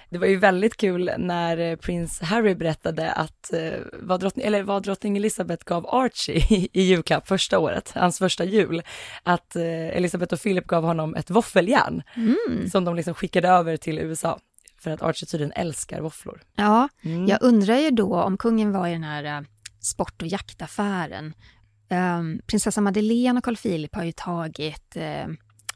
Det 0.10 0.18
var 0.18 0.28
ju 0.28 0.38
väldigt 0.38 0.78
kul 0.78 1.12
när 1.18 1.58
eh, 1.58 1.76
prins 1.76 2.22
Harry 2.22 2.56
berättade 2.56 3.12
att 3.12 3.54
eh, 3.54 3.80
vad, 3.94 4.20
drottning, 4.20 4.46
eller 4.46 4.64
vad 4.64 4.84
drottning 4.84 5.18
Elizabeth 5.18 5.66
gav 5.66 5.88
Archie 5.88 6.36
i, 6.50 6.70
i 6.74 6.82
julklapp 6.82 7.28
första 7.28 7.60
året, 7.60 7.92
hans 7.96 8.20
första 8.20 8.44
jul, 8.44 8.82
att 9.24 9.56
eh, 9.56 9.64
Elizabeth 9.98 10.34
och 10.34 10.42
Philip 10.42 10.68
gav 10.68 10.84
honom 10.84 11.16
ett 11.16 11.30
våffeljärn 11.30 12.04
som 12.72 12.86
de 12.86 12.96
liksom 12.96 13.14
skickade 13.14 13.48
över 13.48 13.78
till 13.78 14.00
USA 14.00 14.40
för 14.82 14.92
att 14.92 15.02
Archie 15.02 15.28
tydligen 15.28 15.52
älskar 15.56 16.02
våfflor. 16.02 16.42
Ja, 16.56 16.90
Mm. 17.04 17.28
jag 17.28 17.42
undrar 17.42 17.76
ju 17.78 17.90
då 17.92 18.22
om 18.22 18.38
kungen 18.38 18.72
var 18.72 18.88
i 18.88 18.92
den 18.92 19.04
här 19.04 19.24
eh, 19.24 19.42
sport 19.82 20.22
och 20.22 20.28
jaktaffären. 20.28 21.34
Um, 21.92 22.42
prinsessa 22.48 22.82
Madeleine 22.82 23.38
och 23.38 23.44
Carl 23.44 23.56
Philip 23.58 23.96
har 23.96 24.04
ju 24.04 24.12
tagit, 24.12 24.96
eh, 24.96 25.28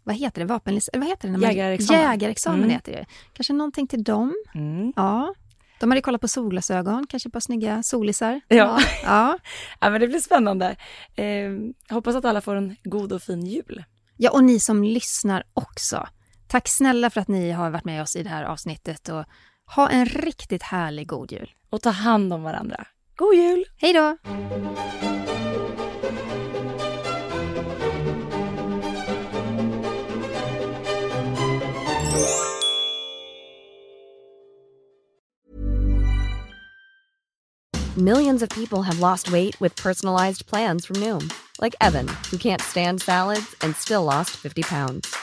vad 0.04 0.16
heter 0.16 0.42
det, 0.42 0.46
vapen, 0.48 0.80
vad 0.94 1.08
heter 1.08 1.30
det? 1.30 1.42
Jägarexamen. 1.48 2.02
Jägarexamen 2.02 2.60
Mm. 2.60 2.70
heter 2.70 2.92
det. 2.92 3.06
Kanske 3.34 3.54
någonting 3.54 3.88
till 3.88 4.04
dem? 4.04 4.34
Mm. 4.56 4.94
Ja. 4.96 5.34
De 5.80 5.92
hade 5.92 6.02
kollat 6.02 6.22
på 6.22 6.28
solglasögon, 6.28 7.08
kanske 7.08 7.30
på 7.30 7.42
snygga 7.42 7.84
solisar. 7.84 8.42
Ja. 8.48 8.80
Ja. 9.04 9.38
Ja, 9.80 9.90
men 9.90 10.02
det 10.02 10.08
blir 10.08 10.20
spännande. 10.20 10.76
Eh, 11.16 11.50
hoppas 11.90 12.16
att 12.16 12.26
alla 12.26 12.42
får 12.42 12.56
en 12.56 12.76
god 12.84 13.14
och 13.14 13.22
fin 13.22 13.46
jul. 13.46 13.84
ja, 14.18 14.32
och 14.32 14.44
ni 14.44 14.60
som 14.60 14.84
lyssnar 14.84 15.44
också. 15.54 16.08
Tack 16.54 16.68
snälla 16.68 17.10
för 17.10 17.22
att 17.22 17.28
ni 17.28 17.52
har 17.52 17.70
varit 17.70 17.86
med 17.86 18.02
oss 18.02 18.16
i 18.16 18.24
det 18.24 18.30
här 18.30 18.44
avsnittet 18.44 19.10
och 19.10 19.26
ha 19.76 19.90
en 19.90 20.06
riktigt 20.06 20.64
härlig 20.64 21.08
god 21.08 21.32
jul. 21.32 21.52
Och 21.70 21.82
ta 21.82 21.90
hand 21.90 22.34
om 22.34 22.44
varandra. 22.44 22.88
God 23.16 23.36
jul! 23.36 23.66
Hej 23.78 23.94
då! 23.94 24.18
Millions 37.98 38.44
of 38.44 38.50
people 38.50 38.82
have 38.82 39.00
lost 39.00 39.32
weight 39.32 39.62
with 39.62 39.84
personalized 39.84 40.46
plans 40.50 40.88
from 40.88 41.00
Noom, 41.00 41.30
like 41.62 41.76
Evan, 41.82 42.08
who 42.32 42.38
can't 42.38 42.62
stand 42.62 43.02
salads 43.02 43.56
and 43.62 43.76
still 43.76 44.04
lost 44.04 44.30
50 44.30 44.64
pounds. 44.64 45.23